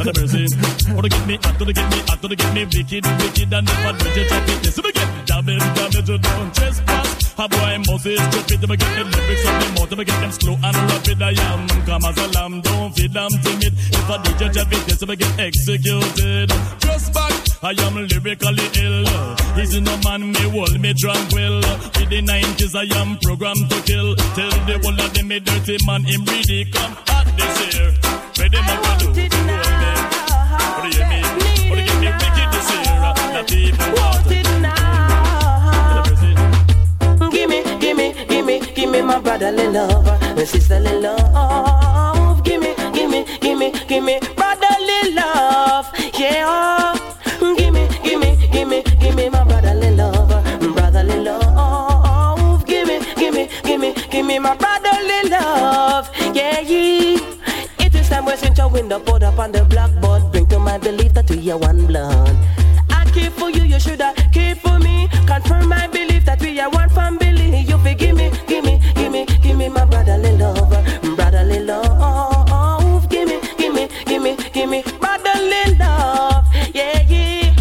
[0.00, 0.48] Not a mercy.
[0.96, 3.92] Wanna get me hot, gonna get me hot, gonna get me wicked, wicked, and never
[4.00, 4.58] do you chop it.
[4.64, 7.15] This get damage, damage, you don't trespass.
[7.38, 10.32] A boy must is stupid, to get the lyrics of the mouth, to get them
[10.32, 11.20] slow and rapid.
[11.20, 13.74] I am come as a lamb, don't feel damn timid.
[13.76, 16.48] If I do you chop it, this get executed.
[16.80, 17.32] Just back,
[17.62, 19.04] I am lyrically ill.
[19.60, 21.60] Easy no man, me hold me tranquil.
[22.00, 24.16] In the 90s, I am programmed to kill.
[24.32, 27.92] Tell the whole of them, me dirty man, him really come hot this year.
[28.40, 29.12] Where them go do?
[29.12, 29.36] Do?
[30.72, 32.96] What do you get me wicked this year?
[32.96, 34.05] Uh, not even water.
[34.05, 34.05] Gimme,
[39.38, 42.42] brotherly love, my sisterly love.
[42.42, 46.94] Gimme, gimme, gimme, gimme brotherly love, yeah.
[47.38, 50.28] Gimme, gimme, gimme, gimme my brotherly love,
[50.74, 52.64] brotherly love.
[52.64, 56.60] Gimme, gimme, gimme, gimme my brotherly love, yeah.
[56.64, 60.78] It is time we sent your window, put up on the blackboard, bring to my
[60.78, 62.34] belief that we are one blood.
[62.88, 65.08] I care for you, you shoulda care for me.
[65.26, 67.25] Confirm my belief that we are one family.
[69.66, 70.70] Me, my brotherly love,
[71.16, 73.08] brotherly love.
[73.08, 76.46] Give me, give me, give me, give me brotherly love.
[76.72, 77.52] Yeah, yeah.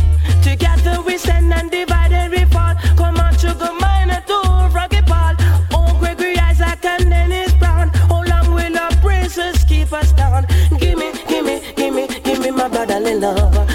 [0.43, 2.75] Together we stand and divide and we fall.
[2.95, 4.37] Come on, Sugar Minott to
[4.75, 5.33] Rocky Paul.
[5.73, 7.89] Oh, Gregory Isaac and Dennis Brown.
[7.89, 10.45] How long will our praises keep us down?
[10.77, 13.67] Give me, give me, give me, give me my brotherly love,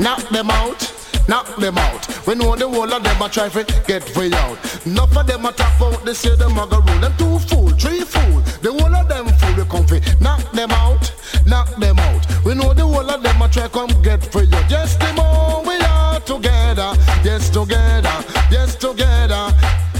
[0.00, 0.92] knock them out.
[1.28, 2.26] Knock them out.
[2.26, 4.58] We know the whole of them a try to get we out.
[4.86, 7.00] Enough of them a talk about they say them a go rule.
[7.00, 8.40] Them two fool, three fool.
[8.62, 9.56] The whole of them fool.
[9.56, 11.12] We come to knock them out,
[11.44, 12.26] knock them out.
[12.44, 14.70] We know the whole of them a try come get we out.
[14.70, 16.92] Yes, the more we are together,
[17.24, 19.52] yes together, yes together.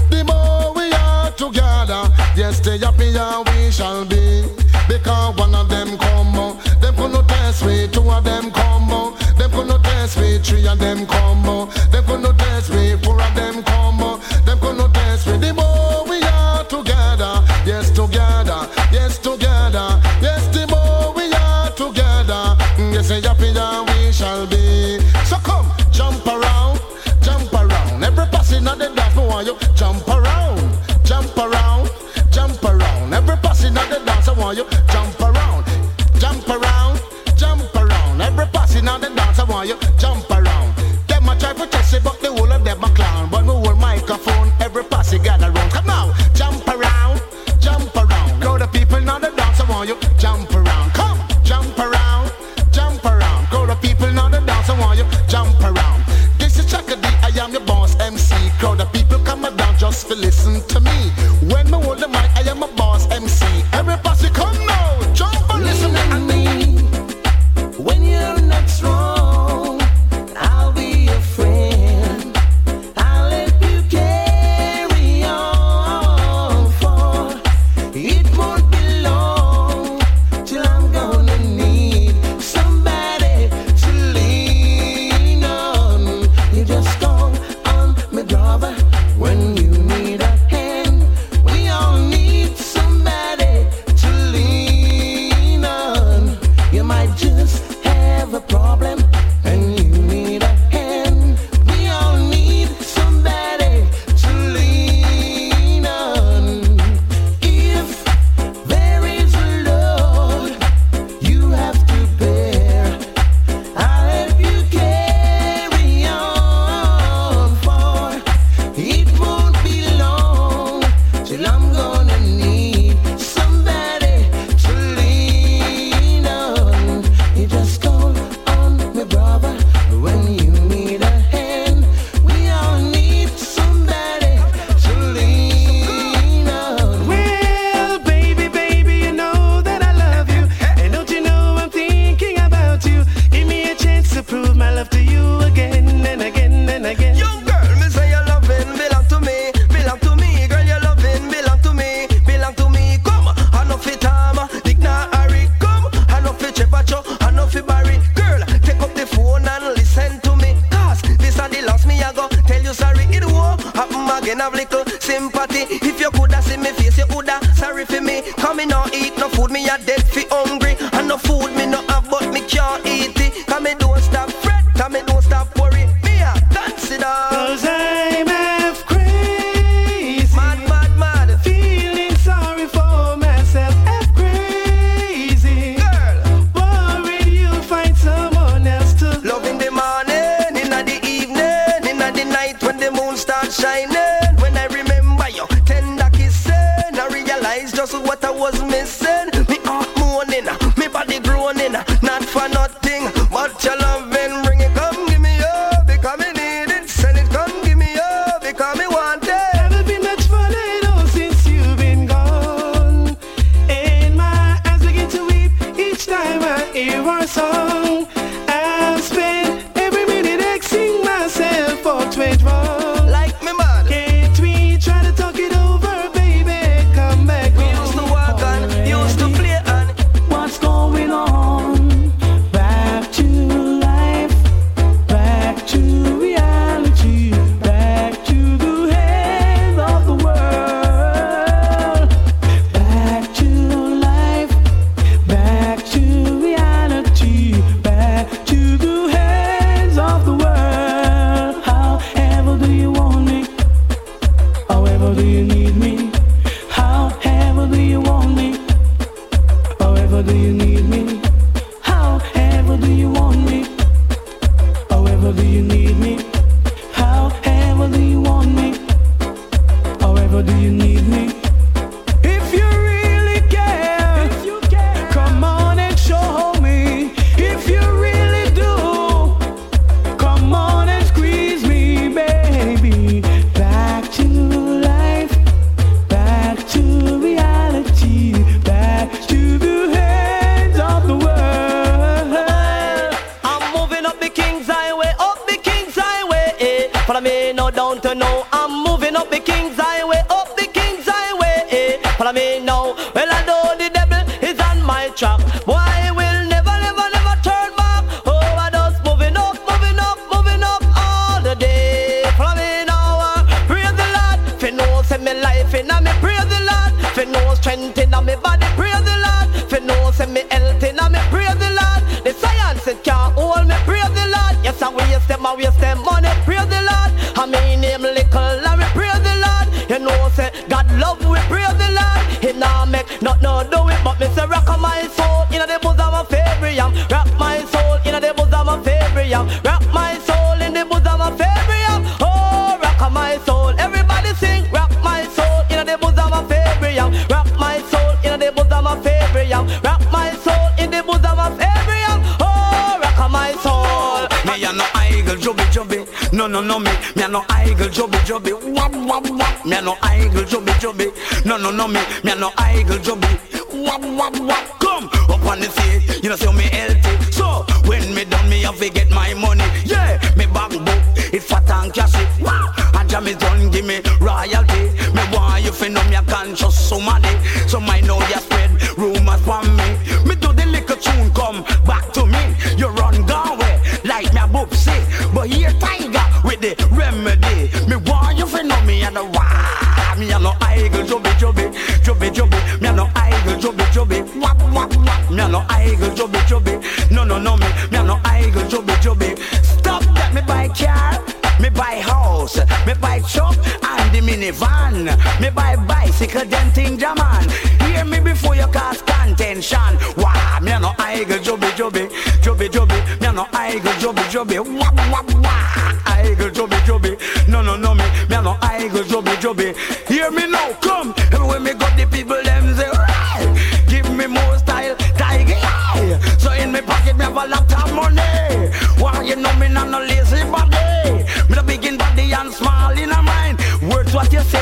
[0.09, 2.07] The more we are together,
[2.37, 4.45] yes, the happier we shall be.
[4.87, 7.89] Because one of them come, them could not test me.
[7.89, 9.13] Two of them come,
[9.47, 10.37] them could not test me.
[10.39, 12.95] Three of them come, uh, them could not test me.
[13.03, 15.37] Four of them come, uh, them could not test me.
[15.37, 22.55] The more we are together, yes, together, yes, together, yes, the more we are together,
[22.77, 24.99] mm, yes, happier we shall be.
[25.25, 26.79] So come, jump around,
[27.21, 28.03] jump around.
[28.03, 31.89] Every passing of the dance, I want you jump around, jump around,
[32.31, 33.13] jump around.
[33.13, 35.16] Every passing of the dance, I want you jump
[39.65, 40.36] you jump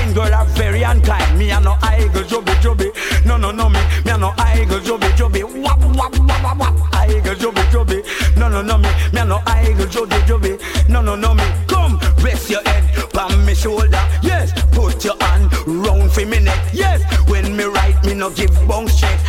[0.06, 1.38] kind girl are very unkind.
[1.38, 3.26] Me I no eagle jobby jobby.
[3.26, 5.44] No no no me me I no eagle jobby jobby.
[5.44, 7.10] Wap wap wap wap wap.
[7.10, 8.38] Eagle jobby jobby.
[8.38, 10.90] No no no me me I no eagle jobby jobby.
[10.90, 11.44] No no no me.
[11.68, 12.84] Come rest your head
[13.18, 14.04] on me shoulder.
[14.22, 16.60] Yes, put your hand round for me neck.
[16.74, 19.20] Yes, when me right me no give bounce check.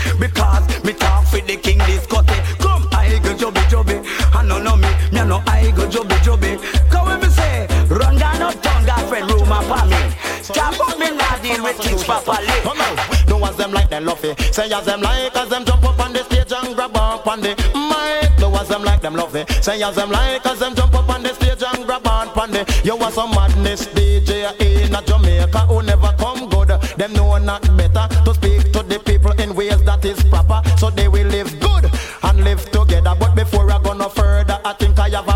[12.06, 12.56] properly.
[12.62, 13.28] Come out.
[13.28, 14.38] No one's them like them love it.
[14.54, 17.40] Say as them like as them jump up on the stage and grab on on
[17.40, 18.38] the mic.
[18.38, 19.50] No one's them like them love it.
[19.62, 22.50] Say as them like as them jump up on the stage and grab on on
[22.52, 22.62] the.
[22.84, 24.30] You want some madness DJ
[24.60, 26.68] in a Jamaica who never come good.
[26.96, 30.62] Them know not better to speak to the people in ways that is proper.
[30.78, 31.90] So they will live good
[32.22, 33.14] and live together.
[33.18, 35.35] But before I go no further, I think I have a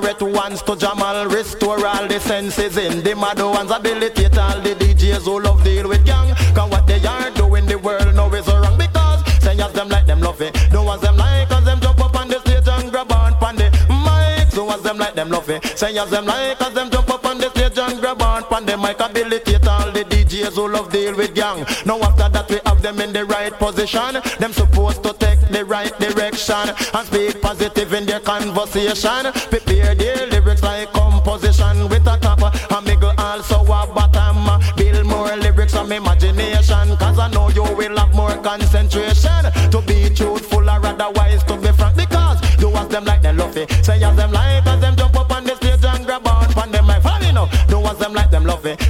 [0.00, 4.74] illiterate ones to Jamal, restore all the senses in the mad ones, habilitate all the
[4.74, 6.34] DJs who love deal with gang.
[6.54, 10.06] Cause what they are doing, the world know is wrong because say as them like
[10.06, 12.90] them love it, don't want them like cause them jump up on the stage and
[12.90, 14.50] grab on pan the mic.
[14.50, 17.24] So as them like them love it, say as them like cause them jump up
[17.24, 20.90] on the stage and grab on pan the mic, habilitate all the DJs who love
[20.90, 21.64] deal with gang.
[21.84, 25.29] Now after that we have them in the right position, them supposed to take
[26.48, 29.30] and speak positive in their conversation.
[29.50, 34.48] Prepare their lyrics like composition with a top and miggle also a bottom.
[34.76, 40.08] Build more lyrics from imagination, cause I know you will have more concentration to be
[40.14, 41.96] truthful or otherwise to be frank.
[41.96, 45.16] Because do as them like they love it, say as them like as them jump
[45.16, 47.46] up on the stage and grab on pan them me now.
[47.68, 48.80] Do as them like them love it,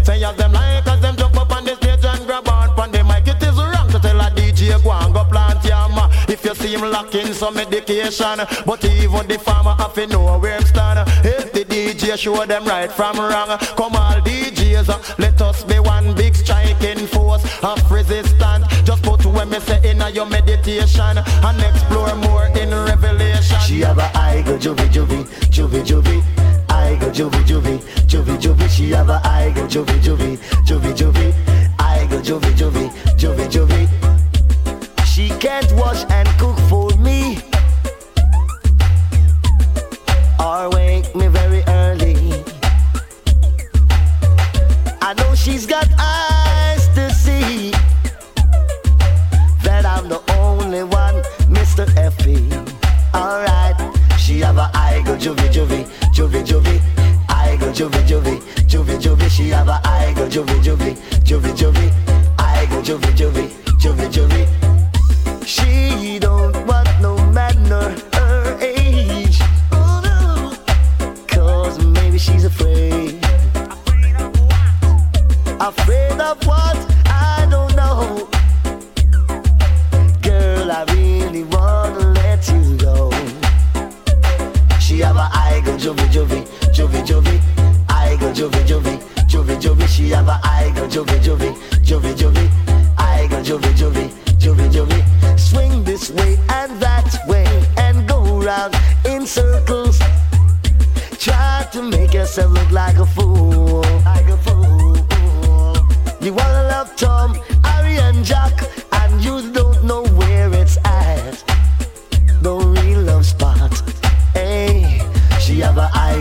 [6.73, 8.39] if you see him lacking some medication.
[8.67, 11.09] But even the farmer have to know where him stand.
[11.25, 15.79] If the DJ show them right from wrong, come all DJs, uh, let us be
[15.79, 18.67] one big striking force of resistance.
[18.85, 23.59] Just put when me say in your meditation and explore more in revelation.
[23.67, 26.23] She have a eye go juvie juvie, juvie juvie.
[26.69, 28.69] I go juvie juvie, juvie juvie.
[28.69, 31.35] She have a eye go juvie juvie, juvie juvie.
[31.79, 33.80] I go juvie juvie, juvie juvie.
[55.21, 55.85] Juvie juvie,
[56.15, 56.81] juvie juvie.
[57.29, 59.29] I go juvie juvie, juvie juvie.
[59.29, 61.93] She have a eye go juvie juvie, juvie juvie.
[62.39, 64.47] I go juvie juvie, juvie juvie.
[65.47, 69.39] She don't want no man or her age.
[69.73, 70.53] Oh no,
[71.29, 73.23] cause maybe she's afraid.
[75.61, 76.77] Afraid of what?
[77.07, 78.29] I don't know.
[80.23, 82.80] Girl, I really wanna let you.
[84.91, 87.41] She have a eye go juvie juvie, juvie juvie.
[87.89, 88.99] I go juvie juvie,
[89.29, 89.87] juvie juvie.
[89.87, 91.55] She have a eye go juvie juvie,
[91.85, 92.51] juvie juvie.
[92.99, 94.11] I go juvie juvie,
[94.41, 95.39] juvie juvie.
[95.39, 97.47] Swing this way and that way
[97.77, 100.01] and go round in circles.
[101.21, 103.83] Try to make yourself look like a fool.
[104.05, 104.97] Like a fool.
[106.21, 108.61] You wanna love Tom, Harry and Jack,
[108.91, 110.90] and you don't know where it's at.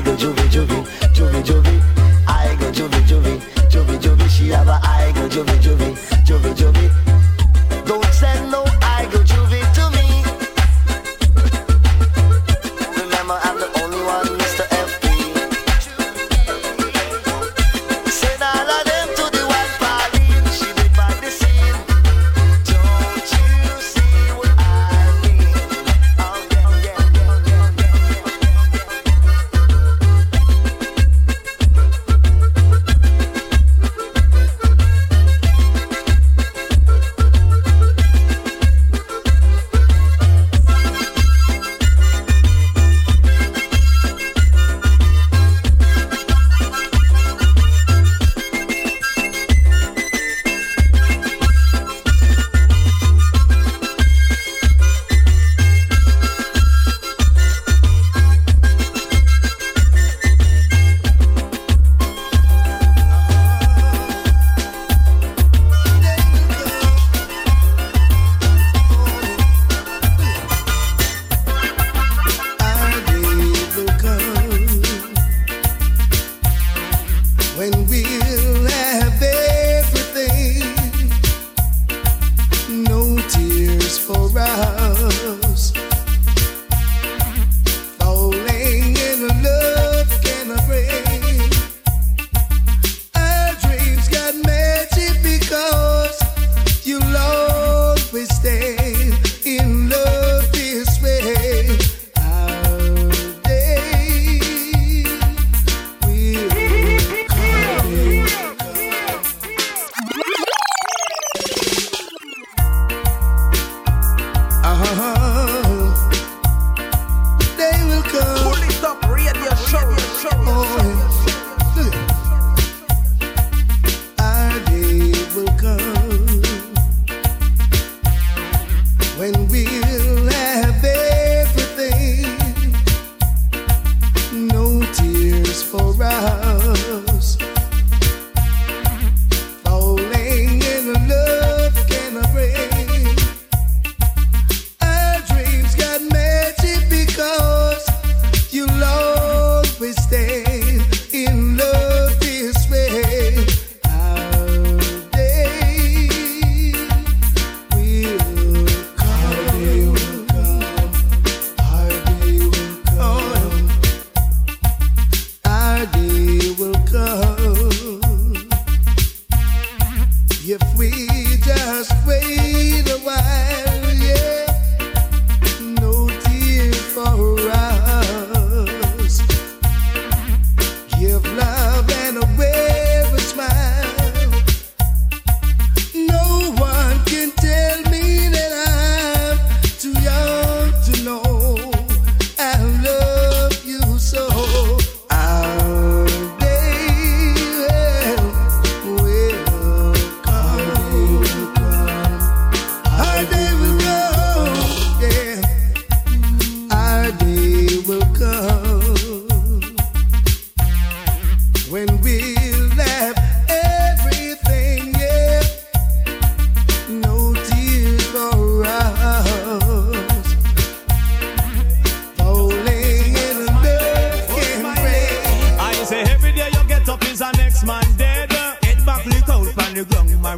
[0.03, 0.83] Go juvie juvie,
[1.15, 1.88] juvie juvie.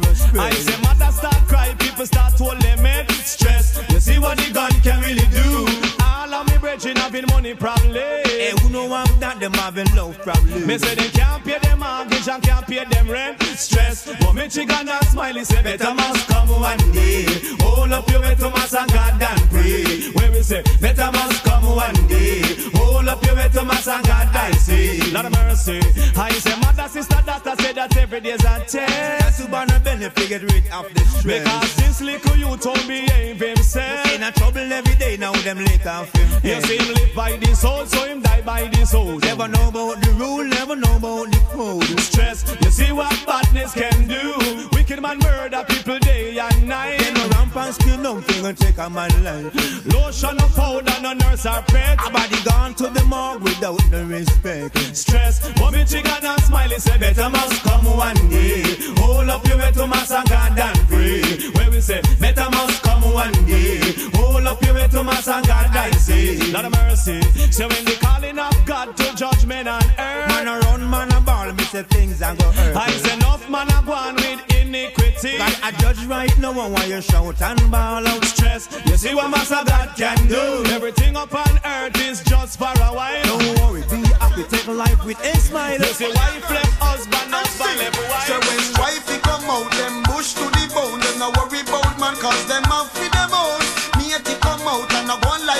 [0.00, 0.52] ground, marrow spread.
[0.52, 3.80] I say mother start cry, people start to limit stress.
[3.90, 5.66] You see what the gun can really do.
[6.04, 7.94] All of me brethren having money problem.
[7.94, 10.66] Hey, who know want that them having love problem?
[10.66, 13.41] Me say they can't pay them mortgage and can't pay them rent.
[13.56, 17.26] Stress, but me chicken and smiley say better must come one day.
[17.60, 20.10] Hold up your way to mass and God and pray.
[20.12, 22.42] When we say better must come one day.
[22.74, 25.00] Hold up your way to mass and God I say.
[25.12, 25.80] Lord of mercy.
[26.16, 28.72] I say mother, sister, daughter say that every day's a test.
[28.72, 31.42] That's who born a benefit get rid of the stress.
[31.42, 34.14] Because this little you told me behave himself.
[34.14, 36.28] In a trouble every day now them lick off him.
[36.42, 39.18] You see him live by this soul, so him die by this soul.
[39.18, 42.00] Never know about the rule, never know about the code.
[42.00, 43.12] Stress, you see what
[43.52, 44.68] can do.
[44.72, 46.98] Wicked man murder people day and night.
[46.98, 49.86] Then no ramp and skill nothing and take a man life.
[49.86, 51.98] Lotion of powder, no nurse or pet.
[52.06, 54.76] A body gone to the morgue without no respect.
[54.96, 58.62] Stress, mommy chicken and smiley say better must come one day.
[58.98, 61.22] Hold up your way to mass and God and pray.
[61.54, 63.80] When we say better must come one day.
[64.14, 66.38] Hold up your way to mass and God I say.
[66.52, 67.20] Lord of mercy.
[67.50, 70.28] So when the calling of God to judgment on earth.
[70.28, 72.76] Man a run, man a ball, me say things and go hurt.
[72.76, 75.38] I say enough man a go on with iniquity.
[75.38, 78.68] God a judge right now and why you shout and ball out stress.
[78.86, 80.64] You see what Master God can do.
[80.70, 83.24] Everything up on earth is just for a while.
[83.24, 85.78] Don't worry, be happy, take life with a smile.
[85.78, 88.26] You see wife left husband, husband left wife.
[88.28, 91.00] So when wifey come out, them bush to the bone.
[91.00, 92.90] Them no worry about man, cause them have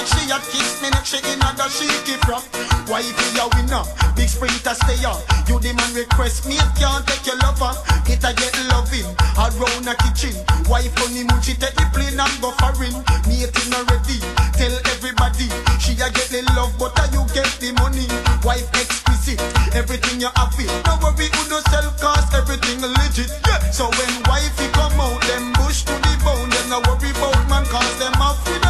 [0.02, 2.42] like she a kiss me neck, she in a the she keep rock.
[2.90, 3.84] Wifey a winner,
[4.16, 5.20] big sprinter stay on.
[5.46, 7.70] You the man request me, can't take your lover.
[8.10, 9.06] It a get loving,
[9.38, 10.34] around a kitchen.
[10.66, 12.98] Wife on the moon, she take the plane and go foreign.
[13.30, 14.18] Matey not ready,
[14.58, 15.46] tell everybody.
[15.78, 18.10] She a get the love, but a you get the money.
[18.42, 19.38] Wife exquisite,
[19.74, 20.70] everything you have it.
[20.86, 23.30] No worry, who no sell cause everything legit.
[23.46, 23.62] Yeah.
[23.70, 26.50] So when wifey come out, them bush to the bone.
[26.50, 28.61] Them no worry about man cause them off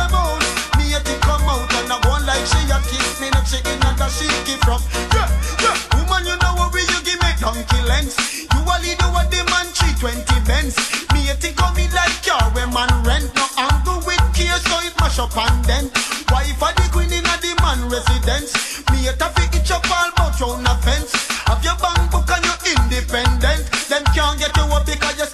[2.47, 4.81] she a kiss me neck shaking and a she keep from.
[5.15, 5.29] Yeah,
[5.63, 5.77] yeah.
[5.95, 8.15] Woman, you know worry you give me donkey lens.
[8.51, 10.75] You only do what the man 320 Benz.
[11.15, 13.31] Me a think come me like car when man rent.
[13.35, 15.85] No angle with care so it mash up and then.
[16.31, 18.53] Wife a the queen in a the man residence.
[18.91, 21.13] Me a fi itch up all about round a fence.
[21.47, 23.63] Have your bank book and you independent.
[23.89, 25.29] Them can't get you up because you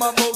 [0.00, 0.29] like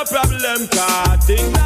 [0.00, 1.59] no problem, cause things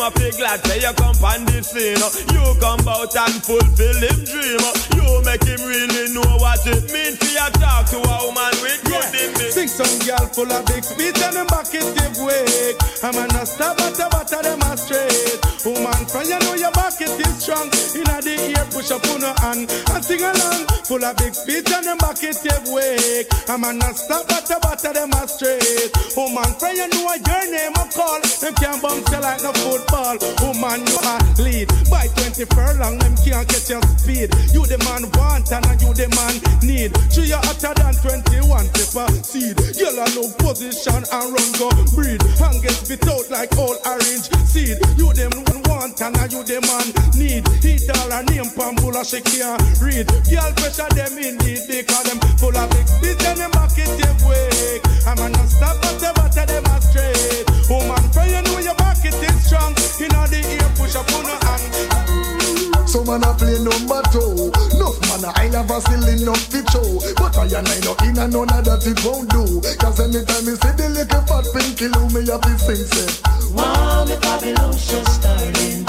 [0.00, 2.00] him a fig lad say you come on the scene.
[2.00, 2.10] Uh.
[2.32, 4.60] You come out and fulfill him dream.
[4.60, 4.72] Uh.
[4.96, 8.80] You make him really know what it means to you talk to a woman with
[8.88, 9.04] yeah.
[9.04, 9.52] good image.
[9.52, 12.76] Sing some girl full of big speed and the back it give way.
[13.04, 15.40] I'm a nasty butter butter them straight.
[15.64, 17.68] Woman, friend, you know your back it is strong.
[17.92, 20.79] Inna the ear push up on her hand and sing along.
[20.90, 23.30] Full of big feet and them back it take wake.
[23.46, 25.86] A man not stop at the batter them a straight.
[26.18, 28.18] Woman pray you know your name a call.
[28.18, 30.18] Them can't bounce you like no football.
[30.42, 31.14] Woman you a
[31.46, 32.98] lead by 20 furlong.
[32.98, 34.34] Them can't catch your speed.
[34.50, 36.34] You the man want and you the man
[36.66, 36.90] need.
[37.14, 39.54] She you hotter than 21 paper seed.
[39.78, 42.18] Girl a no position and run go breed.
[42.18, 44.74] And get spit out like old orange seed.
[44.98, 45.30] You them
[45.70, 47.46] want and you the man need.
[47.64, 50.06] Eat all her name pambula she can't read.
[50.26, 53.76] Girl pressure of them in need because them full of big bitch and them back
[53.76, 54.82] it your wake.
[55.06, 57.44] I'm gonna stop at the them are straight.
[57.68, 59.76] Woman, pray you know your back it is strong.
[60.00, 62.88] You know the ear push up on the hand.
[62.88, 64.50] So man a play number two.
[64.80, 66.34] No man I love a silly no
[66.72, 67.02] show.
[67.20, 69.60] But I and I know in and none of that it won't do.
[69.78, 74.16] Cause anytime you see the little fat pinky loo, me have to sing why me
[74.22, 75.84] Babylon she's starting.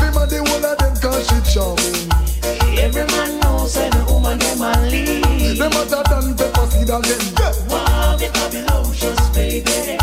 [0.00, 2.08] Be my the one of them cause she charming.
[2.78, 3.39] Every man
[3.70, 5.58] say no woman no man leave.
[5.58, 7.22] Them hotter than pepper seed and them.
[7.38, 7.54] Yeah.
[7.70, 9.94] Wow, me Babylonians, baby.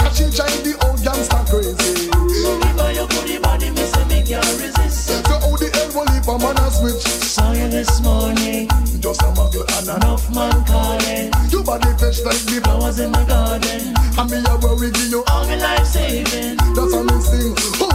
[0.00, 2.08] And she try the old gangster crazy.
[2.08, 5.06] Give you put the body, me say me can't resist.
[5.06, 7.04] So how the hell will leave a man a switch?
[7.04, 8.68] Saw you this morning.
[9.00, 11.28] Just a muggle and an off man calling.
[11.52, 13.94] Your body fresh like the flowers in my garden.
[14.16, 16.56] And me a worry you all me life saving.
[16.72, 17.54] That's how me sing.
[17.84, 17.89] Oh,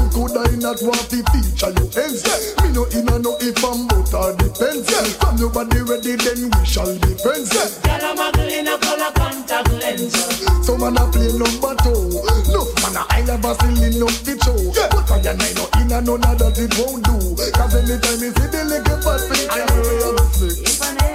[0.65, 2.25] not want to feature you ends?
[2.65, 4.89] Me no in a no if I'm but or depends.
[5.21, 7.53] From your body ready, then we shall be friends.
[7.53, 10.17] Girl, I'm muggle in a color contact lens.
[10.65, 12.17] So man a play number two.
[12.49, 14.57] No man a I never silly no the show.
[14.89, 17.13] But I and I no in a none that it won't do.
[17.53, 21.14] Cause anytime you see the little fat thing, I'm real sick.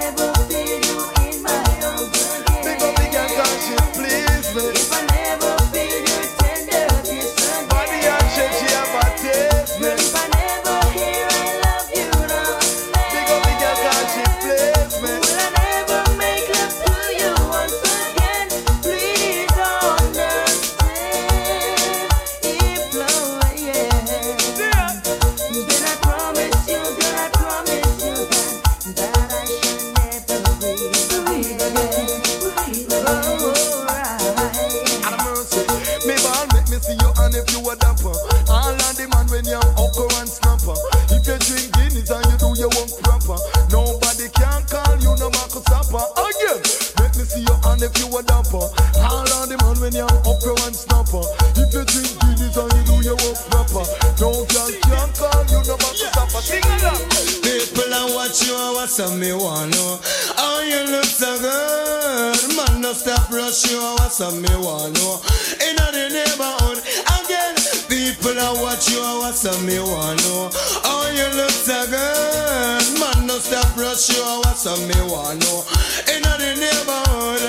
[54.21, 56.45] No girl can call you no Marcus Zappa.
[56.45, 57.01] Sing along.
[57.41, 59.97] People are watch you oh, and what's up me want oh.
[59.97, 62.37] know How you look so good.
[62.53, 65.17] Man no stop rush you oh, and what's up me want know
[65.57, 66.85] Inna the neighborhood
[67.17, 67.57] again
[67.89, 70.53] People are watch you and what's up me want know
[70.85, 73.01] How you look so good.
[73.01, 75.65] Man no stop rush you and what's up me want know
[76.13, 77.41] Inna the neighborhood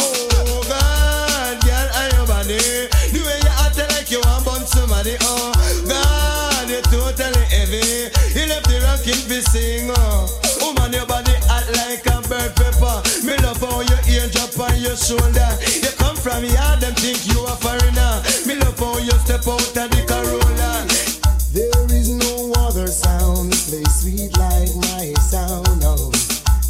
[0.00, 2.56] Oh God, girl, are your body.
[3.12, 5.55] The way you act like you want bun somebody Oh
[9.06, 9.88] rocking fi sing.
[10.60, 14.80] Woman, your body hot like a bird pepper Me love how your ear drop on
[14.80, 19.12] your shoulder You come from yard, them think you a foreigner Me love how you
[19.22, 20.86] step out of the Corolla
[21.52, 25.80] There is no other sound play sweet like my sound.
[25.80, 26.12] No,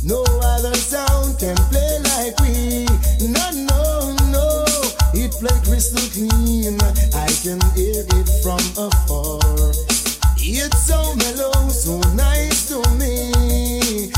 [0.05, 2.87] no other sound can play like we.
[3.21, 4.65] No, no, no.
[5.13, 6.81] It play crystal clean.
[7.15, 9.86] I can hear it from afar.
[10.49, 14.13] It's so mellow, so nice to me.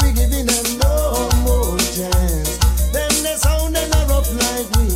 [0.00, 2.58] We giving them no more chance.
[2.92, 3.10] Them
[4.38, 4.91] they.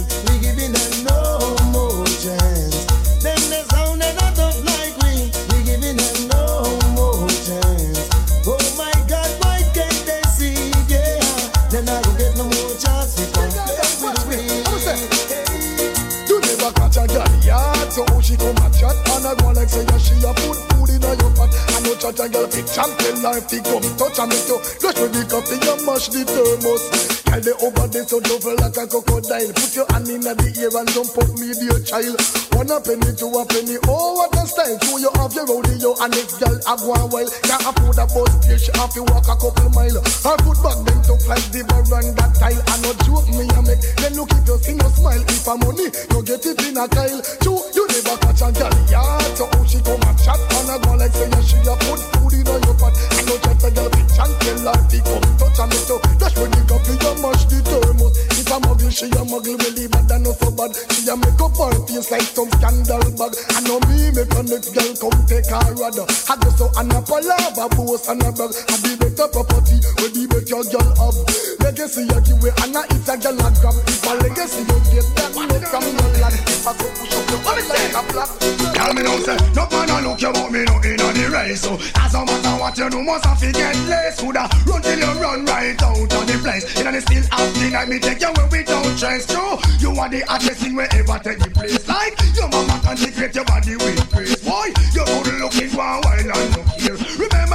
[22.06, 25.26] Know a girl fit champion life, they come touch and make you rush with the
[25.26, 26.86] coffee and mash the thermos.
[27.26, 29.50] Girl they over there so double like a crocodile.
[29.58, 32.14] Put your hand in the ear and jump up me dear child.
[32.54, 34.78] One a penny, two a penny, oh what a style.
[34.86, 37.30] Two you have your rodeo and next girl have one while.
[37.42, 39.98] Can't afford a bus she have to walk a couple mile.
[39.98, 42.62] Her foot back then tough like the veranda tile.
[42.70, 43.82] I no joke me a make.
[43.98, 45.22] Then look if you see no smile.
[45.26, 47.20] If a money, you get it in a Kyle.
[47.42, 49.26] True, you never catch a girl yard.
[49.36, 51.95] So how she come and chat and a go like say yeah, she a put
[52.30, 52.94] food in your pot.
[52.96, 56.36] I know chat a girl bitch and tell her to come touch and you dash
[56.36, 58.14] when the coffee you mash the thermos.
[58.36, 60.72] If a muggle, she a muggle well even than no so bad.
[60.92, 63.32] She a make up her face like some scandal bag.
[63.54, 65.98] I know me make a next girl come take her rod.
[65.98, 68.52] I go so and a boast and a brag.
[68.68, 71.18] I be better property where the better girl have.
[71.62, 73.76] Legacy you give away and a it's a girl a grab.
[73.86, 76.55] If a legacy you get that no from your lad.
[76.66, 78.74] I go push up a.
[78.74, 81.30] Tell me now, say, no man a look you about me no in on the
[81.30, 81.62] race.
[81.62, 84.18] So, as no matter what you do, must have to get less.
[84.18, 86.66] Coulda run till you run right out of the place.
[86.74, 89.26] In the still half the night, me take you away without chance.
[89.26, 91.86] True, you are the hottest thing wherever take the place.
[91.86, 94.42] Like your mama consecrate your body with praise.
[94.42, 96.98] Boy, you good looking a while and look here.
[97.14, 97.45] Remember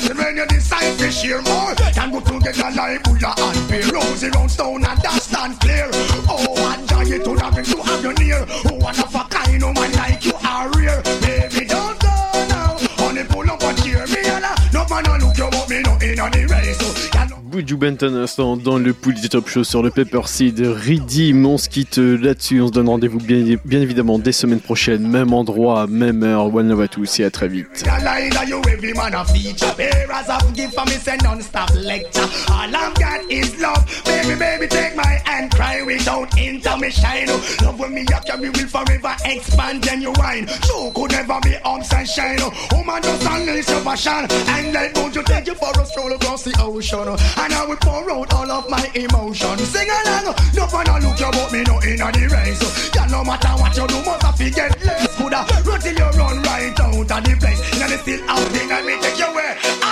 [0.00, 1.74] man when you decide to share more.
[1.74, 3.92] Can go together like Buddha and Bear.
[3.92, 5.88] Rosy round stone and that stand clear.
[6.28, 8.46] Oh, what joy it would have been to have you near.
[8.66, 11.02] Oh, one of a kind, no man like you are rare.
[11.20, 12.08] Baby, don't go
[12.48, 12.76] now.
[12.98, 15.96] Only pull up and cheer me, and no man a look you but me no
[15.98, 16.78] in on the race.
[16.78, 17.15] So,
[17.56, 21.42] Buju Banton à l'instant dans le Pull It Up Show sur le Pepper Seed Riddim.
[21.46, 22.60] On se quitte euh, là-dessus.
[22.60, 25.08] On se donne rendez-vous bien, bien évidemment dès semaine prochaine.
[25.08, 26.54] Même endroit, même heure.
[26.54, 27.82] One love à tous et à très vite.
[27.82, 31.70] The line that you every man a feature Bearers of gift for me say non-stop
[31.76, 37.28] lecture All I've got is love Baby, baby, take my hand Cry without intermission
[37.62, 42.08] Love when me a carry will forever expand genuine You could never be ups and
[42.08, 42.38] shine
[42.72, 46.44] Woman just unleash your passion And let won't you take you for a stroll across
[46.44, 47.08] the ocean
[47.46, 49.68] and I will pour out all of my emotions.
[49.68, 52.58] Sing along, no one look you but me no in the race.
[52.92, 55.14] Yeah, no matter what you do, must have to get less.
[55.14, 57.62] Coulda run till you run right out of the place.
[57.78, 59.85] they still out thing and me take you away.